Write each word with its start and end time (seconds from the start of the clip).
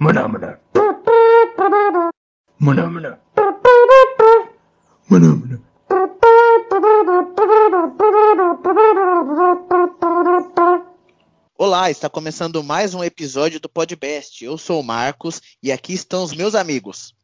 Maná. 0.00 0.26
Maná, 2.58 2.86
maná. 2.88 3.18
Olá, 11.58 11.90
está 11.90 12.08
começando 12.08 12.64
mais 12.64 12.94
um 12.94 13.04
episódio 13.04 13.60
do 13.60 13.68
Podbest. 13.68 14.42
Eu 14.42 14.56
sou 14.56 14.80
o 14.80 14.82
Marcos 14.82 15.58
e 15.62 15.70
aqui 15.70 15.92
estão 15.92 16.24
os 16.24 16.32
meus 16.32 16.54
amigos. 16.54 17.14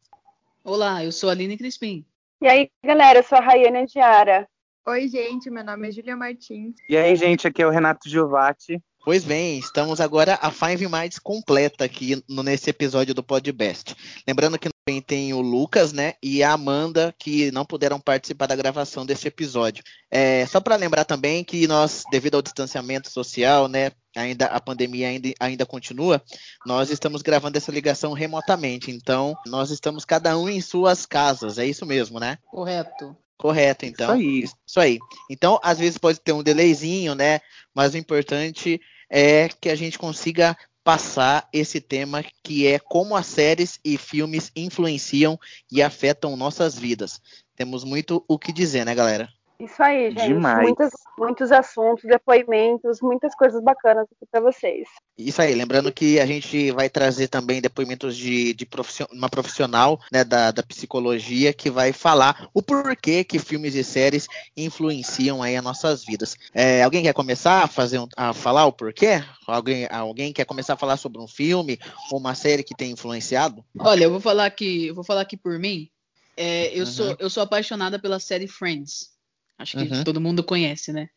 Olá, 0.63 1.03
eu 1.03 1.11
sou 1.11 1.29
a 1.29 1.31
Aline 1.31 1.57
Crispim. 1.57 2.05
E 2.39 2.47
aí, 2.47 2.69
galera, 2.85 3.17
eu 3.17 3.23
sou 3.23 3.39
a 3.39 3.41
Rayane 3.41 3.87
Diara. 3.87 4.47
Oi, 4.85 5.07
gente, 5.07 5.49
meu 5.49 5.65
nome 5.65 5.89
é 5.89 5.91
Julia 5.91 6.15
Martins. 6.15 6.75
E 6.87 6.95
aí, 6.95 7.15
gente, 7.15 7.47
aqui 7.47 7.63
é 7.63 7.65
o 7.65 7.71
Renato 7.71 8.07
Giovati. 8.07 8.79
Pois 9.07 9.23
bem, 9.23 9.57
estamos 9.57 10.01
agora 10.01 10.37
a 10.41 10.51
Five 10.51 10.85
Minds 10.85 11.17
completa 11.17 11.85
aqui 11.85 12.21
no, 12.27 12.43
nesse 12.43 12.69
episódio 12.69 13.13
do 13.13 13.23
Podbest. 13.23 13.95
Lembrando 14.27 14.59
que 14.59 14.67
também 14.85 15.01
tem 15.01 15.33
o 15.33 15.39
Lucas, 15.39 15.93
né, 15.93 16.15
e 16.21 16.43
a 16.43 16.51
Amanda, 16.51 17.15
que 17.17 17.49
não 17.51 17.65
puderam 17.65 18.01
participar 18.01 18.47
da 18.47 18.55
gravação 18.57 19.05
desse 19.05 19.25
episódio. 19.25 19.81
É, 20.11 20.45
só 20.45 20.59
para 20.59 20.75
lembrar 20.75 21.05
também 21.05 21.41
que 21.41 21.65
nós, 21.67 22.03
devido 22.11 22.35
ao 22.35 22.41
distanciamento 22.41 23.09
social, 23.09 23.69
né, 23.69 23.93
ainda 24.13 24.47
a 24.47 24.59
pandemia 24.59 25.07
ainda, 25.07 25.33
ainda 25.39 25.65
continua, 25.65 26.21
nós 26.65 26.89
estamos 26.89 27.21
gravando 27.21 27.57
essa 27.57 27.71
ligação 27.71 28.11
remotamente. 28.11 28.91
Então, 28.91 29.37
nós 29.45 29.71
estamos 29.71 30.03
cada 30.03 30.37
um 30.37 30.49
em 30.49 30.59
suas 30.59 31.05
casas, 31.05 31.57
é 31.57 31.65
isso 31.65 31.85
mesmo, 31.85 32.19
né? 32.19 32.37
Correto. 32.51 33.15
Correto, 33.37 33.85
então. 33.85 34.17
Isso 34.19 34.25
aí. 34.25 34.43
Isso 34.67 34.79
aí. 34.81 34.99
Então, 35.29 35.59
às 35.63 35.77
vezes 35.77 35.97
pode 35.97 36.19
ter 36.19 36.33
um 36.33 36.43
delayzinho, 36.43 37.13
né? 37.15 37.39
Mas 37.73 37.93
o 37.93 37.97
importante 37.97 38.81
é 39.09 39.49
que 39.49 39.69
a 39.69 39.75
gente 39.75 39.97
consiga 39.97 40.57
passar 40.83 41.47
esse 41.51 41.81
tema 41.81 42.23
que 42.43 42.65
é 42.65 42.79
como 42.79 43.15
as 43.15 43.25
séries 43.25 43.79
e 43.83 43.97
filmes 43.97 44.51
influenciam 44.55 45.37
e 45.71 45.81
afetam 45.81 46.37
nossas 46.37 46.77
vidas. 46.77 47.21
Temos 47.55 47.83
muito 47.83 48.23
o 48.27 48.39
que 48.39 48.53
dizer, 48.53 48.85
né, 48.85 48.95
galera? 48.95 49.36
Isso 49.59 49.81
aí, 49.81 50.11
gente. 50.11 50.27
Demais. 50.27 50.67
Muitos, 50.67 50.89
muitos 51.17 51.51
assuntos, 51.51 52.03
depoimentos, 52.03 52.99
muitas 53.01 53.33
coisas 53.33 53.59
bacanas 53.63 54.03
aqui 54.03 54.25
pra 54.29 54.39
vocês. 54.39 54.87
Isso 55.17 55.41
aí, 55.41 55.55
lembrando 55.55 55.91
que 55.91 56.19
a 56.19 56.27
gente 56.27 56.69
vai 56.71 56.87
trazer 56.91 57.27
também 57.27 57.59
depoimentos 57.59 58.15
de, 58.15 58.53
de 58.53 58.65
profission- 58.67 59.07
uma 59.11 59.27
profissional 59.27 59.99
né, 60.11 60.23
da, 60.23 60.51
da 60.51 60.61
psicologia 60.61 61.51
que 61.53 61.71
vai 61.71 61.91
falar 61.91 62.47
o 62.53 62.61
porquê 62.61 63.23
que 63.23 63.39
filmes 63.39 63.73
e 63.73 63.83
séries 63.83 64.27
influenciam 64.55 65.41
aí 65.41 65.55
as 65.55 65.63
nossas 65.63 66.05
vidas. 66.05 66.35
É, 66.53 66.83
alguém 66.83 67.01
quer 67.01 67.13
começar 67.13 67.63
a, 67.63 67.67
fazer 67.67 67.97
um- 67.97 68.07
a 68.15 68.33
falar 68.33 68.67
o 68.67 68.71
porquê? 68.71 69.23
Alguém, 69.47 69.87
alguém 69.89 70.31
quer 70.31 70.45
começar 70.45 70.73
a 70.73 70.77
falar 70.77 70.97
sobre 70.97 71.19
um 71.19 71.27
filme 71.27 71.79
ou 72.11 72.19
uma 72.19 72.35
série 72.35 72.63
que 72.63 72.75
tem 72.75 72.91
influenciado? 72.91 73.65
Olha, 73.79 74.03
eu 74.03 74.11
vou 74.11 74.19
falar 74.19 74.45
aqui, 74.45 74.85
eu 74.85 74.93
vou 74.93 75.03
falar 75.03 75.21
aqui 75.21 75.35
por 75.35 75.57
mim. 75.57 75.89
É, 76.35 76.67
eu, 76.75 76.81
Uhum. 76.81 76.85
sou, 76.85 77.15
eu 77.17 77.29
sou 77.31 77.41
apaixonada 77.41 77.97
pela 77.97 78.19
série 78.19 78.47
Friends. 78.47 79.16
Acho 79.57 79.77
que 79.77 79.83
Uhum. 79.83 80.03
todo 80.03 80.21
mundo 80.21 80.43
conhece, 80.43 80.93
né? 80.93 81.09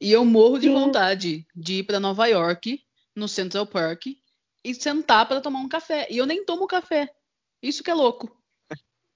E 0.00 0.12
eu 0.12 0.24
morro 0.24 0.58
de 0.58 0.68
Sim. 0.68 0.74
vontade 0.74 1.46
de 1.54 1.74
ir 1.80 1.84
para 1.84 1.98
Nova 2.00 2.26
York, 2.26 2.80
no 3.14 3.26
Central 3.28 3.66
Park, 3.66 4.06
e 4.62 4.74
sentar 4.74 5.26
para 5.26 5.40
tomar 5.40 5.60
um 5.60 5.68
café. 5.68 6.06
E 6.10 6.16
eu 6.18 6.26
nem 6.26 6.44
tomo 6.44 6.66
café. 6.66 7.12
Isso 7.62 7.82
que 7.82 7.90
é 7.90 7.94
louco. 7.94 8.36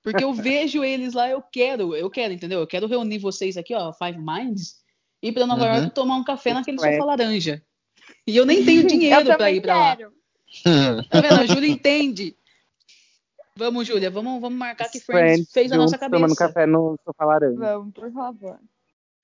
Porque 0.02 0.22
eu 0.24 0.32
vejo 0.34 0.82
eles 0.84 1.14
lá, 1.14 1.28
eu 1.28 1.42
quero, 1.42 1.94
eu 1.94 2.08
quero, 2.10 2.32
entendeu? 2.32 2.60
Eu 2.60 2.66
quero 2.66 2.86
reunir 2.86 3.18
vocês 3.18 3.56
aqui, 3.56 3.74
ó, 3.74 3.92
Five 3.92 4.18
Minds, 4.18 4.82
ir 5.22 5.32
para 5.32 5.46
Nova 5.46 5.64
Uhum. 5.66 5.74
York 5.74 5.94
tomar 5.94 6.16
um 6.16 6.24
café 6.24 6.52
naquele 6.54 6.78
É. 6.80 6.92
sofá 6.92 7.04
laranja. 7.04 7.62
E 8.26 8.36
eu 8.36 8.46
nem 8.46 8.64
tenho 8.64 8.86
dinheiro 8.86 9.36
para 9.36 9.50
ir 9.50 9.60
para 9.60 9.76
lá. 9.76 9.98
Tá 11.10 11.20
vendo? 11.20 11.38
A 11.38 11.46
Júlia 11.46 11.68
entende. 11.68 12.36
Vamos, 13.58 13.88
Júlia, 13.88 14.08
vamos, 14.08 14.40
vamos 14.40 14.56
marcar 14.56 14.88
que 14.88 15.00
Friends, 15.00 15.50
fez 15.50 15.72
a 15.72 15.76
nossa 15.76 15.96
juntos, 15.96 16.08
tomando 16.08 16.36
cabeça. 16.36 16.46
café 16.54 16.64
no 16.64 16.96
sofá 17.04 17.24
laranja. 17.24 17.58
Vamos, 17.58 17.92
por 17.92 18.12
favor. 18.12 18.60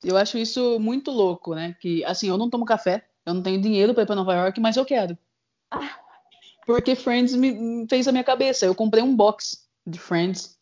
Eu 0.03 0.17
acho 0.17 0.37
isso 0.39 0.81
muito 0.81 1.13
louco, 1.13 1.55
né? 1.55 1.77
Que, 1.81 2.05
assim, 2.05 2.29
eu 2.29 2.37
não 2.37 2.51
tomo 2.51 2.65
café, 2.65 3.07
eu 3.25 3.33
não 3.33 3.43
tenho 3.45 3.61
dinheiro 3.61 3.95
pra 3.95 4.03
ir 4.03 4.07
pra 4.07 4.17
Nova 4.17 4.35
York, 4.35 4.61
mas 4.61 4.77
eu 4.77 4.85
quero. 4.85 5.17
Porque 6.67 6.97
Friends 6.97 7.37
me 7.37 7.87
fez 7.89 8.09
a 8.09 8.13
minha 8.13 8.25
cabeça. 8.25 8.67
Eu 8.67 8.75
comprei 8.75 9.03
um 9.05 9.15
box 9.15 9.69
de 9.87 10.01
Friends 10.01 10.59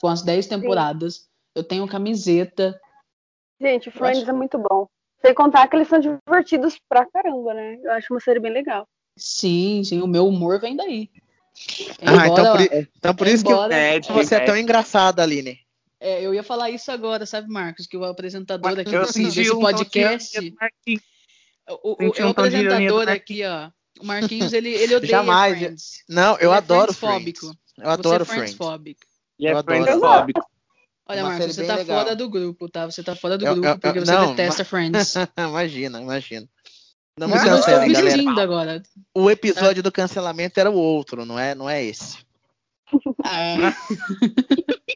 com 0.00 0.06
as 0.06 0.22
10 0.22 0.46
temporadas. 0.46 1.28
Eu 1.56 1.64
tenho 1.64 1.88
camiseta. 1.88 2.80
Gente, 3.60 3.90
Friends 3.90 4.22
acho- 4.22 4.30
é 4.30 4.32
muito 4.32 4.56
bom. 4.56 4.86
Sem 5.20 5.34
contar 5.34 5.66
que 5.66 5.74
eles 5.74 5.88
são 5.88 5.98
divertidos 5.98 6.78
pra 6.88 7.04
caramba, 7.06 7.54
né? 7.54 7.80
Eu 7.82 7.90
acho 7.90 8.14
uma 8.14 8.20
série 8.20 8.38
bem 8.38 8.52
legal. 8.52 8.86
Sim, 9.16 9.82
sim, 9.82 10.00
o 10.00 10.06
meu 10.06 10.28
humor 10.28 10.60
vem 10.60 10.76
daí. 10.76 11.10
Ah, 12.02 12.26
então 12.26 12.38
Embora- 12.38 12.68
por, 12.68 12.88
então 12.96 13.14
por 13.14 13.26
isso 13.26 13.44
que 13.44 13.50
embora- 13.50 13.74
É, 13.74 14.00
você 14.00 14.34
é 14.36 14.40
tão 14.40 14.56
engraçada, 14.56 15.22
Aline. 15.22 15.58
é, 16.00 16.24
eu 16.24 16.32
ia 16.34 16.42
falar 16.42 16.70
isso 16.70 16.90
agora, 16.90 17.26
sabe, 17.26 17.48
Marcos? 17.48 17.86
Que 17.86 17.96
o 17.96 18.04
apresentador 18.04 18.78
aqui 18.78 18.94
Eu 18.94 19.00
desse, 19.02 19.12
senti 19.14 19.36
desse 19.36 19.50
um 19.52 19.54
de 19.56 19.60
podcast. 19.60 20.40
do 20.50 20.56
Marquinhos. 20.56 21.02
O, 21.70 21.90
o, 21.92 21.96
um 22.06 22.10
de 22.10 22.22
apresentador 22.22 23.08
aqui, 23.08 23.44
ó. 23.44 23.70
O 24.00 24.06
Marquinhos, 24.06 24.52
ele, 24.52 24.70
ele 24.70 24.94
odeia 24.96 25.10
Jamais. 25.10 25.58
Friends. 25.58 26.04
Não, 26.08 26.32
eu 26.38 26.48
Ele 26.50 26.54
é 26.54 26.56
adoro 26.56 26.92
friendsfóbico. 26.94 27.40
Friends. 27.40 27.58
Eu 27.78 27.90
adoro 27.90 28.24
Você 28.24 28.30
é 28.30 28.34
Friends. 28.34 28.54
friendsfóbico. 28.54 29.00
E 29.38 29.46
é 29.46 29.52
Eu 29.52 29.58
adoro. 29.58 29.82
friendsfóbico. 29.84 30.40
Olha, 31.10 31.22
Uma 31.24 31.30
Marcos, 31.30 31.54
você 31.56 31.64
tá 31.66 31.76
legal. 31.76 31.98
fora 32.04 32.14
do 32.16 32.28
grupo, 32.28 32.68
tá? 32.68 32.84
Você 32.86 33.02
tá 33.02 33.16
fora 33.16 33.38
do 33.38 33.46
Eu- 33.46 33.54
grupo 33.54 33.68
eu- 33.68 33.78
porque 33.78 33.98
eu- 33.98 34.04
você 34.06 34.12
não, 34.12 34.30
detesta 34.34 34.64
Friends. 34.64 35.14
imagina, 35.38 36.00
imagina. 36.02 36.46
Não 37.18 37.28
eu 37.28 37.36
estou 37.36 37.50
cancelem, 37.50 37.92
galera. 38.24 38.42
agora. 38.42 38.82
O 39.14 39.30
episódio 39.30 39.82
do 39.82 39.90
cancelamento 39.92 40.58
era 40.60 40.70
o 40.70 40.74
outro, 40.74 41.24
não 41.24 41.38
é, 41.38 41.54
não 41.54 41.68
é 41.68 41.84
esse. 41.84 42.18
Ah. 43.24 43.74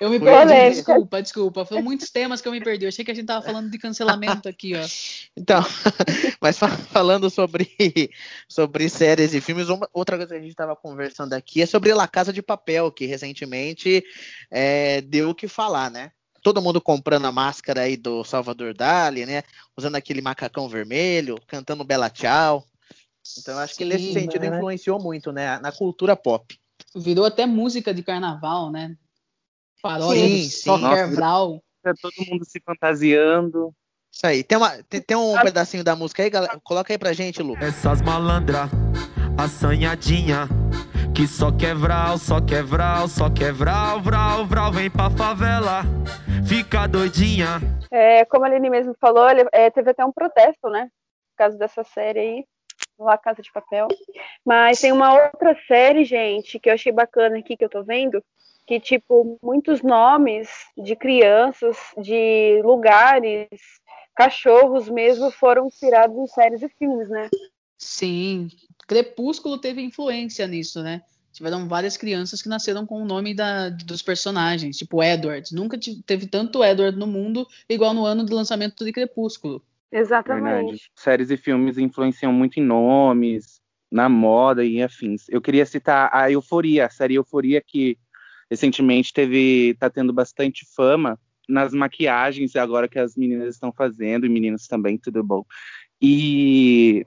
Eu 0.00 0.08
me 0.08 0.18
perdi, 0.18 0.34
polêmica. 0.46 0.70
desculpa, 0.70 1.22
desculpa. 1.22 1.64
Foram 1.66 1.82
muitos 1.82 2.10
temas 2.10 2.40
que 2.40 2.48
eu 2.48 2.52
me 2.52 2.60
perdi. 2.62 2.86
Eu 2.86 2.88
achei 2.88 3.04
que 3.04 3.10
a 3.10 3.14
gente 3.14 3.26
tava 3.26 3.44
falando 3.44 3.70
de 3.70 3.76
cancelamento 3.78 4.48
aqui, 4.48 4.74
ó. 4.74 4.80
Então, 5.36 5.60
mas 6.40 6.56
fa- 6.58 6.68
falando 6.68 7.28
sobre, 7.28 7.68
sobre 8.48 8.88
séries 8.88 9.34
e 9.34 9.42
filmes, 9.42 9.68
uma- 9.68 9.88
outra 9.92 10.16
coisa 10.16 10.32
que 10.32 10.38
a 10.38 10.42
gente 10.42 10.52
estava 10.52 10.74
conversando 10.74 11.34
aqui 11.34 11.60
é 11.60 11.66
sobre 11.66 11.92
La 11.92 12.08
Casa 12.08 12.32
de 12.32 12.40
Papel, 12.40 12.90
que 12.90 13.04
recentemente 13.04 14.02
é, 14.50 15.02
deu 15.02 15.30
o 15.30 15.34
que 15.34 15.46
falar, 15.46 15.90
né? 15.90 16.12
Todo 16.42 16.62
mundo 16.62 16.80
comprando 16.80 17.26
a 17.26 17.32
máscara 17.32 17.82
aí 17.82 17.96
do 17.96 18.24
Salvador 18.24 18.74
Dali, 18.74 19.26
né? 19.26 19.42
Usando 19.76 19.96
aquele 19.96 20.22
macacão 20.22 20.68
vermelho, 20.68 21.38
cantando 21.46 21.84
Bela 21.84 22.08
Tchau. 22.08 22.64
Então, 23.38 23.54
eu 23.54 23.60
acho 23.60 23.76
que 23.76 23.84
Sim, 23.84 23.90
nesse 23.90 24.12
sentido 24.12 24.42
né? 24.42 24.56
influenciou 24.56 25.00
muito, 25.00 25.30
né? 25.32 25.58
Na 25.60 25.70
cultura 25.70 26.16
pop. 26.16 26.58
Virou 26.96 27.24
até 27.24 27.46
música 27.46 27.92
de 27.92 28.02
carnaval, 28.02 28.70
né? 28.70 28.96
Paródia 29.82 30.26
Sim, 30.26 30.48
sim. 30.48 30.78
Nossa. 30.78 31.60
Tá 31.82 31.94
todo 32.00 32.26
mundo 32.28 32.44
se 32.44 32.60
fantasiando. 32.60 33.74
Isso 34.12 34.26
aí. 34.26 34.42
Tem, 34.42 34.58
uma, 34.58 34.82
tem, 34.82 35.00
tem 35.00 35.16
um 35.16 35.38
pedacinho 35.40 35.84
da 35.84 35.96
música 35.96 36.22
aí, 36.22 36.30
galera? 36.30 36.60
Coloca 36.62 36.92
aí 36.92 36.98
pra 36.98 37.12
gente, 37.12 37.42
Lu. 37.42 37.56
Essas 37.56 38.02
malandra, 38.02 38.68
assanhadinha, 39.38 40.48
que 41.20 41.28
só 41.28 41.52
quer 41.52 41.74
vral, 41.74 42.16
só 42.16 42.40
quer 42.40 42.62
vral, 42.62 43.06
só 43.06 43.28
quer 43.28 43.52
vral, 43.52 44.00
vral, 44.00 44.46
vral, 44.46 44.72
vem 44.72 44.90
pra 44.90 45.10
favela, 45.10 45.82
fica 46.48 46.86
doidinha. 46.86 47.60
É, 47.90 48.24
como 48.24 48.46
a 48.46 48.48
Aline 48.48 48.70
mesmo 48.70 48.96
falou, 48.98 49.28
ele- 49.28 49.46
é, 49.52 49.68
teve 49.68 49.90
até 49.90 50.02
um 50.02 50.12
protesto, 50.12 50.70
né? 50.70 50.84
Por 50.84 51.36
causa 51.36 51.58
dessa 51.58 51.84
série 51.84 52.18
aí, 52.18 52.44
lá 52.98 53.18
Casa 53.18 53.42
de 53.42 53.52
Papel. 53.52 53.88
Mas 54.42 54.80
tem 54.80 54.92
uma 54.92 55.12
outra 55.12 55.54
série, 55.68 56.06
gente, 56.06 56.58
que 56.58 56.70
eu 56.70 56.72
achei 56.72 56.90
bacana 56.90 57.36
aqui, 57.36 57.54
que 57.54 57.66
eu 57.66 57.68
tô 57.68 57.82
vendo, 57.82 58.24
que, 58.66 58.80
tipo, 58.80 59.38
muitos 59.42 59.82
nomes 59.82 60.48
de 60.74 60.96
crianças, 60.96 61.76
de 61.98 62.62
lugares, 62.64 63.46
cachorros 64.16 64.88
mesmo, 64.88 65.30
foram 65.30 65.66
inspirados 65.66 66.16
em 66.16 66.26
séries 66.28 66.62
e 66.62 66.68
filmes, 66.78 67.10
né? 67.10 67.28
Sim. 67.76 68.48
Crepúsculo 68.88 69.58
teve 69.58 69.82
influência 69.82 70.46
nisso, 70.46 70.82
né? 70.82 71.02
Tiveram 71.40 71.66
várias 71.66 71.96
crianças 71.96 72.42
que 72.42 72.50
nasceram 72.50 72.84
com 72.84 73.02
o 73.02 73.06
nome 73.06 73.32
da, 73.32 73.70
dos 73.70 74.02
personagens, 74.02 74.76
tipo 74.76 75.02
Edward. 75.02 75.54
Nunca 75.54 75.78
te- 75.78 76.02
teve 76.02 76.26
tanto 76.26 76.62
Edward 76.62 76.98
no 76.98 77.06
mundo 77.06 77.46
igual 77.66 77.94
no 77.94 78.04
ano 78.04 78.26
do 78.26 78.36
lançamento 78.36 78.84
de 78.84 78.92
Crepúsculo. 78.92 79.64
Exatamente. 79.90 80.44
Verdade. 80.44 80.90
Séries 80.94 81.30
e 81.30 81.38
filmes 81.38 81.78
influenciam 81.78 82.30
muito 82.30 82.60
em 82.60 82.62
nomes, 82.62 83.62
na 83.90 84.06
moda 84.06 84.62
e 84.62 84.82
afins. 84.82 85.30
Eu 85.30 85.40
queria 85.40 85.64
citar 85.64 86.10
a 86.12 86.30
Euforia, 86.30 86.84
a 86.84 86.90
série 86.90 87.14
Euforia 87.14 87.62
que 87.66 87.96
recentemente 88.50 89.10
teve 89.10 89.74
tá 89.80 89.88
tendo 89.88 90.12
bastante 90.12 90.66
fama 90.76 91.18
nas 91.48 91.72
maquiagens 91.72 92.54
agora 92.54 92.86
que 92.86 92.98
as 92.98 93.16
meninas 93.16 93.54
estão 93.54 93.72
fazendo 93.72 94.26
e 94.26 94.28
meninos 94.28 94.66
também, 94.66 94.98
tudo 94.98 95.24
bom. 95.24 95.42
E 96.02 97.02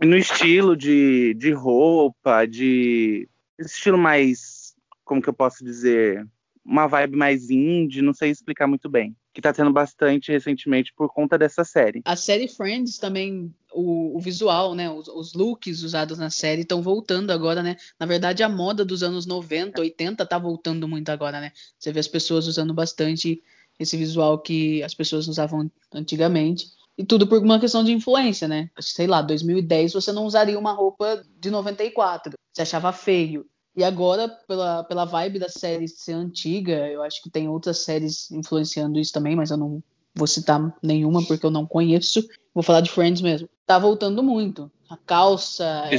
no 0.00 0.16
estilo 0.16 0.76
de, 0.76 1.34
de 1.34 1.52
roupa, 1.52 2.46
de 2.46 3.28
estilo 3.58 3.96
mais, 3.96 4.74
como 5.04 5.22
que 5.22 5.28
eu 5.28 5.34
posso 5.34 5.64
dizer, 5.64 6.26
uma 6.66 6.86
vibe 6.86 7.16
mais 7.16 7.48
indie, 7.48 8.02
não 8.02 8.12
sei 8.12 8.30
explicar 8.30 8.66
muito 8.66 8.88
bem. 8.88 9.16
Que 9.32 9.40
tá 9.40 9.52
tendo 9.52 9.72
bastante 9.72 10.32
recentemente 10.32 10.92
por 10.94 11.12
conta 11.12 11.38
dessa 11.38 11.62
série. 11.62 12.00
A 12.04 12.16
série 12.16 12.48
Friends 12.48 12.98
também, 12.98 13.54
o, 13.72 14.16
o 14.16 14.20
visual, 14.20 14.74
né? 14.74 14.90
Os, 14.90 15.08
os, 15.08 15.34
looks 15.34 15.82
usados 15.82 16.18
na 16.18 16.30
série 16.30 16.62
estão 16.62 16.82
voltando 16.82 17.30
agora, 17.30 17.62
né? 17.62 17.76
Na 18.00 18.06
verdade, 18.06 18.42
a 18.42 18.48
moda 18.48 18.84
dos 18.84 19.02
anos 19.02 19.26
90, 19.26 19.80
80 19.80 20.24
tá 20.24 20.38
voltando 20.38 20.88
muito 20.88 21.10
agora, 21.10 21.40
né? 21.40 21.52
Você 21.78 21.92
vê 21.92 22.00
as 22.00 22.08
pessoas 22.08 22.46
usando 22.46 22.72
bastante 22.72 23.42
esse 23.78 23.96
visual 23.96 24.38
que 24.38 24.82
as 24.82 24.94
pessoas 24.94 25.28
usavam 25.28 25.70
antigamente. 25.92 26.68
E 26.98 27.04
tudo 27.04 27.26
por 27.26 27.42
uma 27.42 27.60
questão 27.60 27.84
de 27.84 27.92
influência, 27.92 28.48
né? 28.48 28.70
Sei 28.80 29.06
lá, 29.06 29.20
2010 29.20 29.92
você 29.92 30.12
não 30.12 30.24
usaria 30.24 30.58
uma 30.58 30.72
roupa 30.72 31.22
de 31.38 31.50
94. 31.50 32.32
Você 32.52 32.62
achava 32.62 32.92
feio. 32.92 33.46
E 33.76 33.84
agora, 33.84 34.28
pela, 34.48 34.84
pela 34.84 35.04
vibe 35.04 35.38
da 35.38 35.50
série 35.50 35.86
ser 35.86 36.14
antiga, 36.14 36.88
eu 36.88 37.02
acho 37.02 37.22
que 37.22 37.28
tem 37.28 37.46
outras 37.46 37.80
séries 37.80 38.30
influenciando 38.30 38.98
isso 38.98 39.12
também, 39.12 39.36
mas 39.36 39.50
eu 39.50 39.58
não 39.58 39.82
vou 40.14 40.26
citar 40.26 40.74
nenhuma 40.82 41.22
porque 41.26 41.44
eu 41.44 41.50
não 41.50 41.66
conheço. 41.66 42.26
Vou 42.54 42.62
falar 42.62 42.80
de 42.80 42.90
Friends 42.90 43.20
mesmo. 43.20 43.48
Tá 43.66 43.78
voltando 43.78 44.22
muito. 44.22 44.72
A 44.88 44.96
calça. 44.96 45.64
É... 45.90 45.94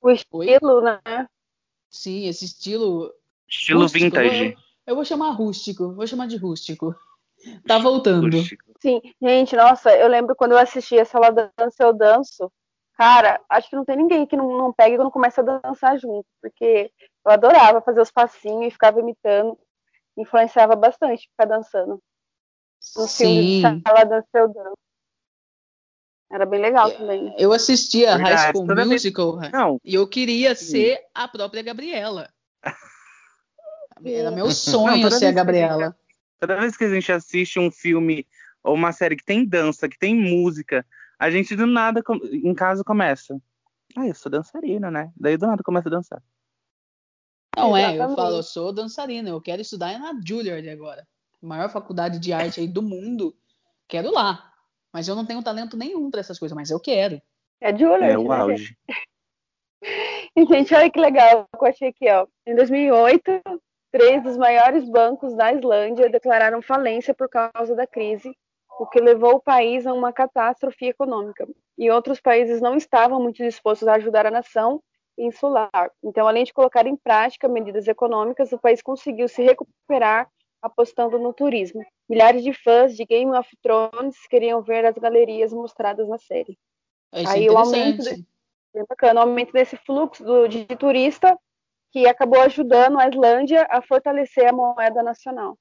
O 0.00 0.10
estilo, 0.10 0.76
Oi? 0.76 1.00
né? 1.04 1.26
Sim, 1.90 2.26
esse 2.26 2.44
estilo. 2.44 3.12
Estilo 3.48 3.82
rústico. 3.82 4.04
vintage. 4.04 4.44
Eu, 4.44 4.54
eu, 4.86 4.94
vou 4.94 5.04
chamar 5.04 5.30
rústico. 5.30 5.92
Vou 5.92 6.06
chamar 6.06 6.28
de 6.28 6.36
rústico. 6.36 6.94
Tá 7.66 7.78
voltando. 7.78 8.36
Sim, 8.80 9.00
gente, 9.20 9.56
nossa, 9.56 9.94
eu 9.96 10.08
lembro 10.08 10.36
quando 10.36 10.52
eu 10.52 10.58
assisti 10.58 10.98
essa 10.98 11.18
Ela 11.18 11.30
Dança 11.30 11.82
Eu 11.82 11.92
Danço. 11.92 12.52
Cara, 12.96 13.40
acho 13.48 13.68
que 13.68 13.76
não 13.76 13.84
tem 13.84 13.96
ninguém 13.96 14.26
que 14.26 14.36
não, 14.36 14.56
não 14.56 14.72
pegue 14.72 14.96
quando 14.96 15.10
começa 15.10 15.40
a 15.40 15.58
dançar 15.58 15.98
junto, 15.98 16.26
porque 16.40 16.90
eu 17.26 17.32
adorava 17.32 17.80
fazer 17.80 18.00
os 18.00 18.10
passinhos 18.10 18.68
e 18.68 18.70
ficava 18.70 19.00
imitando. 19.00 19.58
Influenciava 20.16 20.76
bastante 20.76 21.28
ficar 21.28 21.46
dançando. 21.46 22.00
No 22.96 23.08
Sim. 23.08 23.62
filme 23.62 23.80
de 23.80 23.82
Ela 23.88 24.04
Dança 24.04 24.28
Eu 24.34 24.48
Danço. 24.48 24.78
Era 26.30 26.46
bem 26.46 26.60
legal 26.60 26.88
é, 26.88 26.96
também. 26.96 27.34
Eu 27.38 27.52
assistia 27.52 28.16
Verdade, 28.16 28.34
High 28.34 28.52
School 28.52 28.86
Musical 28.86 29.36
não. 29.52 29.80
e 29.84 29.94
eu 29.94 30.06
queria 30.06 30.54
Sim. 30.54 30.64
ser 30.64 31.00
a 31.14 31.28
própria 31.28 31.62
Gabriela. 31.62 32.28
Era 34.04 34.30
meu 34.30 34.50
sonho 34.50 34.98
não, 34.98 35.10
ser 35.10 35.26
a 35.26 35.32
Gabriela. 35.32 35.96
Toda 36.38 36.60
vez 36.60 36.76
que 36.76 36.84
a 36.84 36.90
gente 36.90 37.10
assiste 37.12 37.58
um 37.58 37.70
filme 37.70 38.26
ou 38.62 38.74
uma 38.74 38.92
série 38.92 39.16
que 39.16 39.24
tem 39.24 39.44
dança, 39.46 39.88
que 39.88 39.98
tem 39.98 40.14
música, 40.14 40.86
a 41.18 41.30
gente 41.30 41.54
do 41.54 41.66
nada 41.66 42.02
em 42.32 42.54
casa 42.54 42.82
começa. 42.82 43.40
Ah, 43.96 44.06
eu 44.06 44.14
sou 44.14 44.30
dançarina, 44.30 44.90
né? 44.90 45.12
Daí 45.16 45.36
do 45.36 45.46
nada 45.46 45.62
começa 45.62 45.88
a 45.88 45.92
dançar. 45.92 46.22
Não 47.56 47.76
é, 47.76 47.96
eu 47.96 48.14
falo, 48.16 48.36
eu 48.36 48.42
sou 48.42 48.72
dançarina, 48.72 49.28
eu 49.28 49.40
quero 49.40 49.62
estudar 49.62 49.96
na 49.98 50.20
Juilliard 50.26 50.68
agora. 50.68 51.06
Maior 51.40 51.70
faculdade 51.70 52.18
de 52.18 52.32
arte 52.32 52.60
aí 52.60 52.66
do 52.66 52.82
mundo. 52.82 53.36
Quero 53.86 54.10
lá. 54.10 54.52
Mas 54.92 55.06
eu 55.06 55.14
não 55.14 55.26
tenho 55.26 55.42
talento 55.42 55.76
nenhum 55.76 56.10
para 56.10 56.20
essas 56.20 56.38
coisas, 56.38 56.56
mas 56.56 56.70
eu 56.70 56.80
quero. 56.80 57.20
É 57.60 57.76
Juilliard. 57.76 58.14
É 58.14 58.18
o 58.18 58.28
né? 58.28 58.36
auge. 58.36 58.76
E, 60.34 60.44
gente, 60.46 60.74
olha 60.74 60.90
que 60.90 60.98
legal. 60.98 61.48
Eu 61.52 61.66
achei 61.66 61.88
aqui, 61.88 62.10
ó. 62.10 62.26
Em 62.46 62.56
2008, 62.56 63.42
três 63.94 64.24
dos 64.24 64.36
maiores 64.36 64.88
bancos 64.88 65.36
da 65.36 65.52
Islândia 65.52 66.10
declararam 66.10 66.60
falência 66.60 67.14
por 67.14 67.28
causa 67.28 67.76
da 67.76 67.86
crise 67.86 68.36
o 68.80 68.86
que 68.88 68.98
levou 68.98 69.36
o 69.36 69.40
país 69.40 69.86
a 69.86 69.92
uma 69.92 70.12
catástrofe 70.12 70.86
econômica. 70.86 71.46
E 71.78 71.88
outros 71.92 72.20
países 72.20 72.60
não 72.60 72.76
estavam 72.76 73.22
muito 73.22 73.36
dispostos 73.36 73.86
a 73.86 73.94
ajudar 73.94 74.26
a 74.26 74.32
nação 74.32 74.82
insular. 75.16 75.92
Então, 76.02 76.26
além 76.26 76.42
de 76.42 76.52
colocar 76.52 76.88
em 76.88 76.96
prática 76.96 77.46
medidas 77.46 77.86
econômicas, 77.86 78.50
o 78.50 78.58
país 78.58 78.82
conseguiu 78.82 79.28
se 79.28 79.44
recuperar 79.44 80.28
apostando 80.60 81.16
no 81.16 81.32
turismo. 81.32 81.80
Milhares 82.08 82.42
de 82.42 82.52
fãs 82.52 82.96
de 82.96 83.04
Game 83.04 83.30
of 83.30 83.48
Thrones 83.62 84.16
queriam 84.28 84.60
ver 84.60 84.84
as 84.84 84.98
galerias 84.98 85.52
mostradas 85.52 86.08
na 86.08 86.18
série. 86.18 86.58
Isso 87.14 87.30
Aí 87.30 87.46
é 87.46 87.52
o 87.52 87.56
aumento, 87.56 88.02
de, 88.02 88.26
bacana, 88.88 89.20
o 89.20 89.22
aumento 89.28 89.52
desse 89.52 89.76
fluxo 89.76 90.24
do, 90.24 90.48
de 90.48 90.66
turista 90.66 91.38
que 91.94 92.08
acabou 92.08 92.40
ajudando 92.40 92.98
a 92.98 93.08
Islândia 93.08 93.68
a 93.70 93.80
fortalecer 93.80 94.48
a 94.48 94.52
moeda 94.52 95.00
nacional 95.00 95.56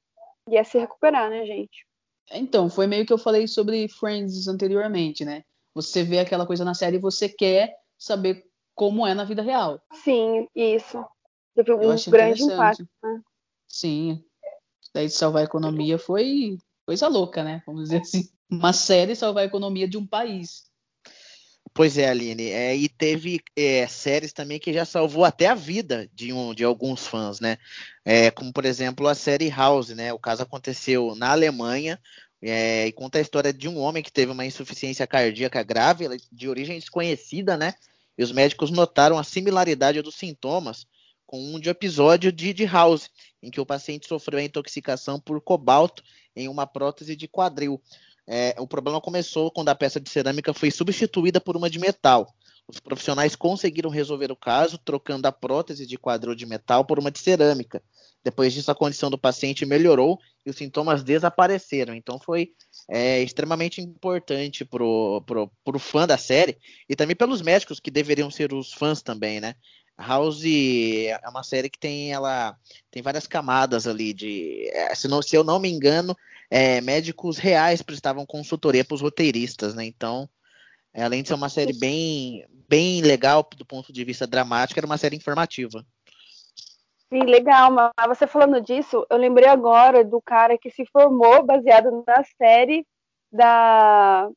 e 0.50 0.58
a 0.58 0.64
se 0.64 0.80
recuperar, 0.80 1.30
né, 1.30 1.46
gente? 1.46 1.86
Então, 2.32 2.72
foi 2.72 2.88
meio 2.88 3.06
que 3.06 3.14
eu 3.14 3.20
falei 3.20 3.48
sobre 3.48 3.88
Friends 3.88 4.48
anteriormente, 4.48 5.24
né? 5.24 5.44
Você 5.76 6.02
vê 6.02 6.18
aquela 6.18 6.48
coisa 6.48 6.66
na 6.66 6.74
série 6.74 6.96
e 6.96 7.00
você 7.00 7.30
quer 7.30 7.76
saber 8.00 8.44
como 8.74 9.06
é 9.06 9.14
na 9.14 9.26
vida 9.26 9.44
real. 9.44 9.80
Sim, 10.04 10.48
isso. 10.56 11.06
Teve 11.56 11.72
um 11.72 11.96
grande 12.08 12.42
impacto, 12.42 12.90
né? 13.04 13.22
Sim. 13.68 14.26
Daí 14.92 15.12
salvar 15.12 15.44
a 15.44 15.46
economia 15.46 16.00
foi 16.00 16.58
coisa 16.84 17.08
louca, 17.08 17.44
né? 17.44 17.62
Vamos 17.68 17.84
dizer 17.84 18.02
assim. 18.02 18.28
Uma 18.50 18.74
série 18.74 19.16
salvar 19.16 19.44
a 19.44 19.48
economia 19.48 19.88
de 19.88 20.00
um 20.00 20.08
país. 20.08 20.64
Pois 21.74 21.98
é, 21.98 22.08
Aline. 22.08 22.50
É, 22.50 22.76
e 22.76 22.88
teve 22.88 23.42
é, 23.56 23.88
séries 23.88 24.32
também 24.32 24.60
que 24.60 24.72
já 24.72 24.86
salvou 24.86 25.26
até 25.26 25.48
a 25.48 25.56
vida 25.56 26.08
de, 26.14 26.32
um, 26.32 26.54
de 26.54 26.64
alguns 26.64 27.08
fãs, 27.08 27.40
né? 27.40 27.58
É, 28.06 28.30
como, 28.30 28.54
por 28.54 28.64
exemplo, 28.64 29.08
a 29.08 29.16
série 29.16 29.50
House, 29.50 29.90
né? 29.90 30.14
O 30.14 30.20
caso 30.20 30.44
aconteceu 30.44 31.16
na 31.16 31.32
Alemanha 31.32 32.00
é, 32.42 32.86
e 32.86 32.92
conta 32.92 33.18
a 33.18 33.22
história 33.22 33.52
de 33.52 33.68
um 33.68 33.80
homem 33.80 34.04
que 34.04 34.12
teve 34.12 34.32
uma 34.32 34.46
insuficiência 34.46 35.08
cardíaca 35.08 35.64
grave, 35.64 36.06
de 36.32 36.48
origem 36.48 36.78
desconhecida, 36.78 37.58
né? 37.58 37.74
E 38.16 38.24
os 38.24 38.32
médicos 38.32 38.70
notaram 38.70 39.18
a 39.18 39.24
similaridade 39.24 40.00
dos 40.04 40.16
sintomas 40.16 40.86
com 41.26 41.42
um 41.42 41.60
de 41.60 41.70
episódio 41.70 42.32
de, 42.32 42.54
de 42.54 42.66
House, 42.66 43.10
em 43.42 43.50
que 43.50 43.60
o 43.60 43.66
paciente 43.66 44.08
sofreu 44.08 44.38
a 44.40 44.44
intoxicação 44.44 45.20
por 45.20 45.42
cobalto 45.42 46.04
em 46.36 46.48
uma 46.48 46.68
prótese 46.68 47.16
de 47.16 47.28
quadril. 47.28 47.82
É, 48.28 48.56
o 48.58 48.68
problema 48.68 49.02
começou 49.02 49.52
quando 49.52 49.70
a 49.70 49.76
peça 49.76 50.00
de 50.00 50.10
cerâmica 50.10 50.54
foi 50.54 50.72
substituída 50.72 51.42
por 51.42 51.58
uma 51.58 51.70
de 51.70 51.80
metal. 51.80 52.34
Os 52.68 52.80
profissionais 52.80 53.36
conseguiram 53.36 53.90
resolver 53.90 54.32
o 54.32 54.36
caso 54.36 54.78
trocando 54.78 55.28
a 55.28 55.32
prótese 55.32 55.86
de 55.86 55.98
quadril 55.98 56.34
de 56.34 56.46
metal 56.46 56.86
por 56.86 56.98
uma 56.98 57.12
de 57.12 57.20
cerâmica. 57.20 57.84
Depois 58.24 58.54
disso, 58.54 58.72
a 58.72 58.76
condição 58.76 59.10
do 59.10 59.18
paciente 59.18 59.66
melhorou 59.66 60.18
e 60.46 60.50
os 60.50 60.56
sintomas 60.56 61.04
desapareceram. 61.04 61.94
Então, 61.94 62.18
foi 62.18 62.54
é, 62.90 63.22
extremamente 63.22 63.82
importante 63.82 64.64
para 64.64 64.82
o 64.82 65.80
fã 65.80 66.08
da 66.08 66.18
série 66.18 66.58
e 66.88 66.96
também 66.96 67.18
pelos 67.18 67.42
médicos 67.42 67.82
que 67.82 67.92
deveriam 67.92 68.32
ser 68.32 68.54
os 68.54 68.72
fãs 68.72 69.02
também, 69.02 69.42
né? 69.42 69.56
House 69.98 70.44
é 70.46 71.30
uma 71.30 71.44
série 71.44 71.70
que 71.70 71.80
tem 71.80 72.12
ela 72.12 72.58
tem 72.90 73.02
várias 73.02 73.28
camadas 73.28 73.88
ali 73.88 74.14
de 74.14 74.70
é, 74.74 74.94
se, 74.96 75.08
não, 75.08 75.22
se 75.22 75.36
eu 75.36 75.44
não 75.44 75.60
me 75.60 75.70
engano 75.70 76.16
é, 76.50 76.82
médicos 76.82 77.38
reais 77.38 77.82
prestavam 77.82 78.26
consultoria 78.26 78.86
para 78.86 78.94
os 78.96 79.02
roteiristas, 79.02 79.74
né? 79.74 79.86
Então, 79.86 80.30
é, 80.94 81.04
além 81.04 81.24
de 81.24 81.30
ser 81.30 81.34
uma 81.34 81.50
série 81.50 81.74
bem, 81.74 82.46
bem 82.70 83.02
legal 83.02 83.48
do 83.58 83.66
ponto 83.66 83.92
de 83.92 84.04
vista 84.04 84.28
dramático, 84.28 84.80
era 84.80 84.86
uma 84.86 84.98
série 84.98 85.16
informativa. 85.16 85.84
Sim, 87.12 87.24
legal. 87.24 87.72
Mas 87.72 87.94
você 88.08 88.28
falando 88.28 88.62
disso, 88.62 89.06
eu 89.10 89.18
lembrei 89.18 89.48
agora 89.48 90.04
do 90.04 90.22
cara 90.22 90.58
que 90.58 90.70
se 90.70 90.86
formou 90.86 91.44
baseado 91.44 92.04
na 92.06 92.24
série 92.38 92.86
da 93.32 94.30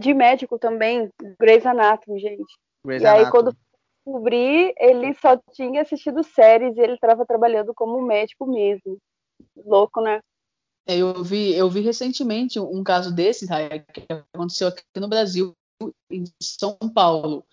de 0.00 0.14
médico 0.14 0.58
também, 0.58 1.10
Grey's 1.38 1.66
Anatomy, 1.66 2.18
gente. 2.18 2.54
Grey's 2.84 3.02
e 3.02 3.06
Anatomy. 3.06 3.24
aí 3.26 3.30
quando 3.30 3.56
descobri, 4.04 4.74
ele 4.76 5.14
só 5.14 5.36
tinha 5.52 5.82
assistido 5.82 6.22
séries 6.22 6.76
e 6.76 6.80
ele 6.80 6.94
estava 6.94 7.24
trabalhando 7.24 7.72
como 7.74 8.00
médico 8.02 8.46
mesmo. 8.46 8.98
Louco, 9.56 10.00
né? 10.00 10.20
É, 10.86 10.98
eu 10.98 11.24
vi, 11.24 11.54
eu 11.54 11.68
vi 11.70 11.80
recentemente 11.80 12.60
um 12.60 12.84
caso 12.84 13.12
desse, 13.12 13.46
que 13.46 14.06
aconteceu 14.34 14.68
aqui 14.68 14.82
no 14.96 15.08
Brasil, 15.08 15.54
em 16.10 16.24
São 16.40 16.76
Paulo. 16.94 17.44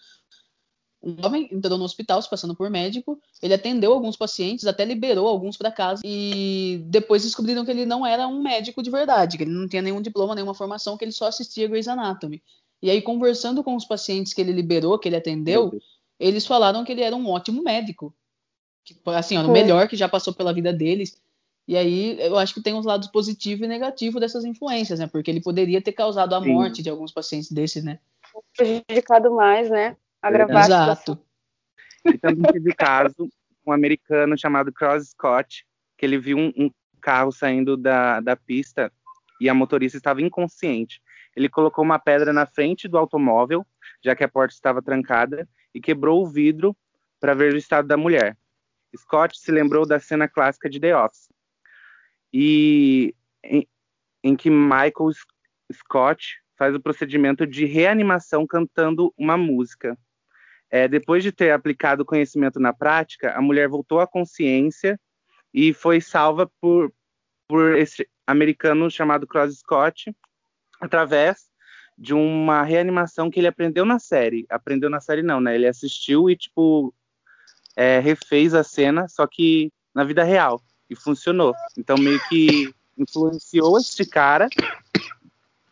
Um 1.01 1.25
homem 1.25 1.50
entrou 1.51 1.79
no 1.79 1.86
hospital 1.86 2.22
se 2.22 2.29
passando 2.29 2.55
por 2.55 2.70
médico, 2.70 3.20
ele 3.41 3.55
atendeu 3.55 3.91
alguns 3.91 4.15
pacientes, 4.15 4.67
até 4.67 4.86
liberou 4.86 5.27
alguns 5.27 5.58
para 5.58 5.72
casa, 5.72 6.01
e 6.05 6.84
depois 6.86 7.24
descobriram 7.24 7.65
que 7.65 7.72
ele 7.72 7.88
não 7.88 8.05
era 8.05 8.27
um 8.27 8.43
médico 8.43 8.84
de 8.84 8.91
verdade, 8.91 9.36
que 9.36 9.43
ele 9.43 9.51
não 9.51 9.67
tinha 9.67 9.81
nenhum 9.81 10.00
diploma, 10.00 10.36
nenhuma 10.36 10.53
formação, 10.53 10.96
que 10.98 11.03
ele 11.03 11.12
só 11.12 11.25
assistia 11.25 11.67
Grey's 11.67 11.88
Anatomy. 11.88 12.43
E 12.84 12.89
aí, 12.89 13.01
conversando 13.01 13.63
com 13.63 13.75
os 13.75 13.86
pacientes 13.86 14.34
que 14.34 14.41
ele 14.41 14.51
liberou, 14.51 15.00
que 15.00 15.08
ele 15.08 15.15
atendeu, 15.15 15.72
eles 16.28 16.46
falaram 16.46 16.84
que 16.84 16.92
ele 16.92 17.01
era 17.01 17.16
um 17.16 17.28
ótimo 17.28 17.63
médico. 17.63 18.13
Que, 18.84 18.96
assim, 19.08 19.38
ó, 19.38 19.44
o 19.44 19.51
melhor 19.51 19.88
que 19.88 19.96
já 19.96 20.08
passou 20.08 20.34
pela 20.34 20.54
vida 20.54 20.72
deles. 20.72 21.22
E 21.68 21.75
aí 21.75 22.20
eu 22.20 22.38
acho 22.38 22.54
que 22.54 22.62
tem 22.62 22.74
uns 22.74 22.86
lados 22.86 23.08
positivo 23.08 23.63
e 23.63 23.68
negativo 23.68 24.20
dessas 24.20 24.46
influências, 24.46 25.00
né? 25.00 25.08
Porque 25.08 25.32
ele 25.32 25.42
poderia 25.42 25.82
ter 25.82 25.94
causado 25.94 26.36
a 26.36 26.42
Sim. 26.42 26.50
morte 26.54 26.84
de 26.84 26.90
alguns 26.90 27.12
pacientes 27.12 27.51
desses, 27.51 27.84
né? 27.84 28.00
Prejudicado 28.56 29.32
mais, 29.32 29.70
né? 29.70 29.96
Agravar 30.22 30.66
Exato. 30.66 31.20
E 32.06 32.18
também 32.18 32.51
teve 32.51 32.74
caso 32.74 33.30
um 33.66 33.72
americano 33.72 34.38
chamado 34.38 34.72
Cross 34.72 35.10
Scott, 35.10 35.66
que 35.98 36.06
ele 36.06 36.18
viu 36.18 36.38
um, 36.38 36.51
um 36.58 36.72
carro 37.00 37.32
saindo 37.32 37.78
da, 37.78 38.20
da 38.20 38.36
pista 38.36 38.92
e 39.40 39.50
a 39.50 39.54
motorista 39.54 39.98
estava 39.98 40.22
inconsciente. 40.22 41.01
Ele 41.36 41.50
colocou 41.50 41.84
uma 41.84 42.00
pedra 42.00 42.34
na 42.34 42.46
frente 42.46 42.88
do 42.88 42.98
automóvel, 42.98 43.66
já 44.04 44.16
que 44.16 44.24
a 44.24 44.28
porta 44.28 44.54
estava 44.54 44.82
trancada, 44.82 45.48
e 45.74 45.82
quebrou 45.82 46.22
o 46.22 46.28
vidro 46.28 46.75
para 47.20 47.34
ver 47.34 47.54
o 47.54 47.58
estado 47.58 47.88
da 47.88 47.98
mulher. 47.98 48.38
Scott 48.96 49.40
se 49.40 49.51
lembrou 49.51 49.86
da 49.86 50.00
cena 50.00 50.28
clássica 50.28 50.70
de 50.70 50.80
The 50.80 50.96
Office, 50.98 51.30
e 52.34 53.16
em, 53.44 53.68
em 54.24 54.36
que 54.36 54.50
Michael 54.50 55.12
Scott 55.72 56.42
faz 56.58 56.75
o 56.75 56.80
procedimento 56.80 57.48
de 57.48 57.66
reanimação 57.66 58.46
cantando 58.46 59.13
uma 59.18 59.38
música. 59.38 59.98
É, 60.70 60.88
depois 60.88 61.24
de 61.24 61.32
ter 61.32 61.51
aplicado 61.51 62.04
o 62.04 62.06
conhecimento 62.06 62.60
na 62.60 62.72
prática, 62.72 63.34
a 63.34 63.42
mulher 63.42 63.68
voltou 63.68 64.00
à 64.00 64.08
consciência 64.08 65.00
e 65.54 65.74
foi 65.74 66.00
salva 66.00 66.50
por, 66.62 66.94
por 67.48 67.75
esse 67.78 68.08
americano 68.25 68.90
chamado 68.90 69.28
Cross 69.28 69.60
Scott, 69.60 70.16
através 70.80 71.50
de 72.01 72.15
uma 72.15 72.63
reanimação 72.63 73.29
que 73.29 73.39
ele 73.39 73.48
aprendeu 73.48 73.86
na 73.86 74.00
série. 74.00 74.48
Aprendeu 74.50 74.89
na 74.89 75.00
série 75.00 75.22
não, 75.22 75.39
né? 75.39 75.53
Ele 75.53 75.67
assistiu 75.67 76.31
e, 76.31 76.36
tipo, 76.36 76.91
é, 77.75 78.00
refez 78.00 78.55
a 78.55 78.63
cena, 78.63 79.08
só 79.08 79.27
que 79.27 79.72
na 79.93 80.03
vida 80.03 80.24
real. 80.24 80.60
E 80.89 80.96
funcionou. 80.96 81.53
Então, 81.77 81.96
meio 81.98 82.20
que 82.27 82.74
influenciou 82.98 83.77
este 83.77 84.03
cara 84.03 84.50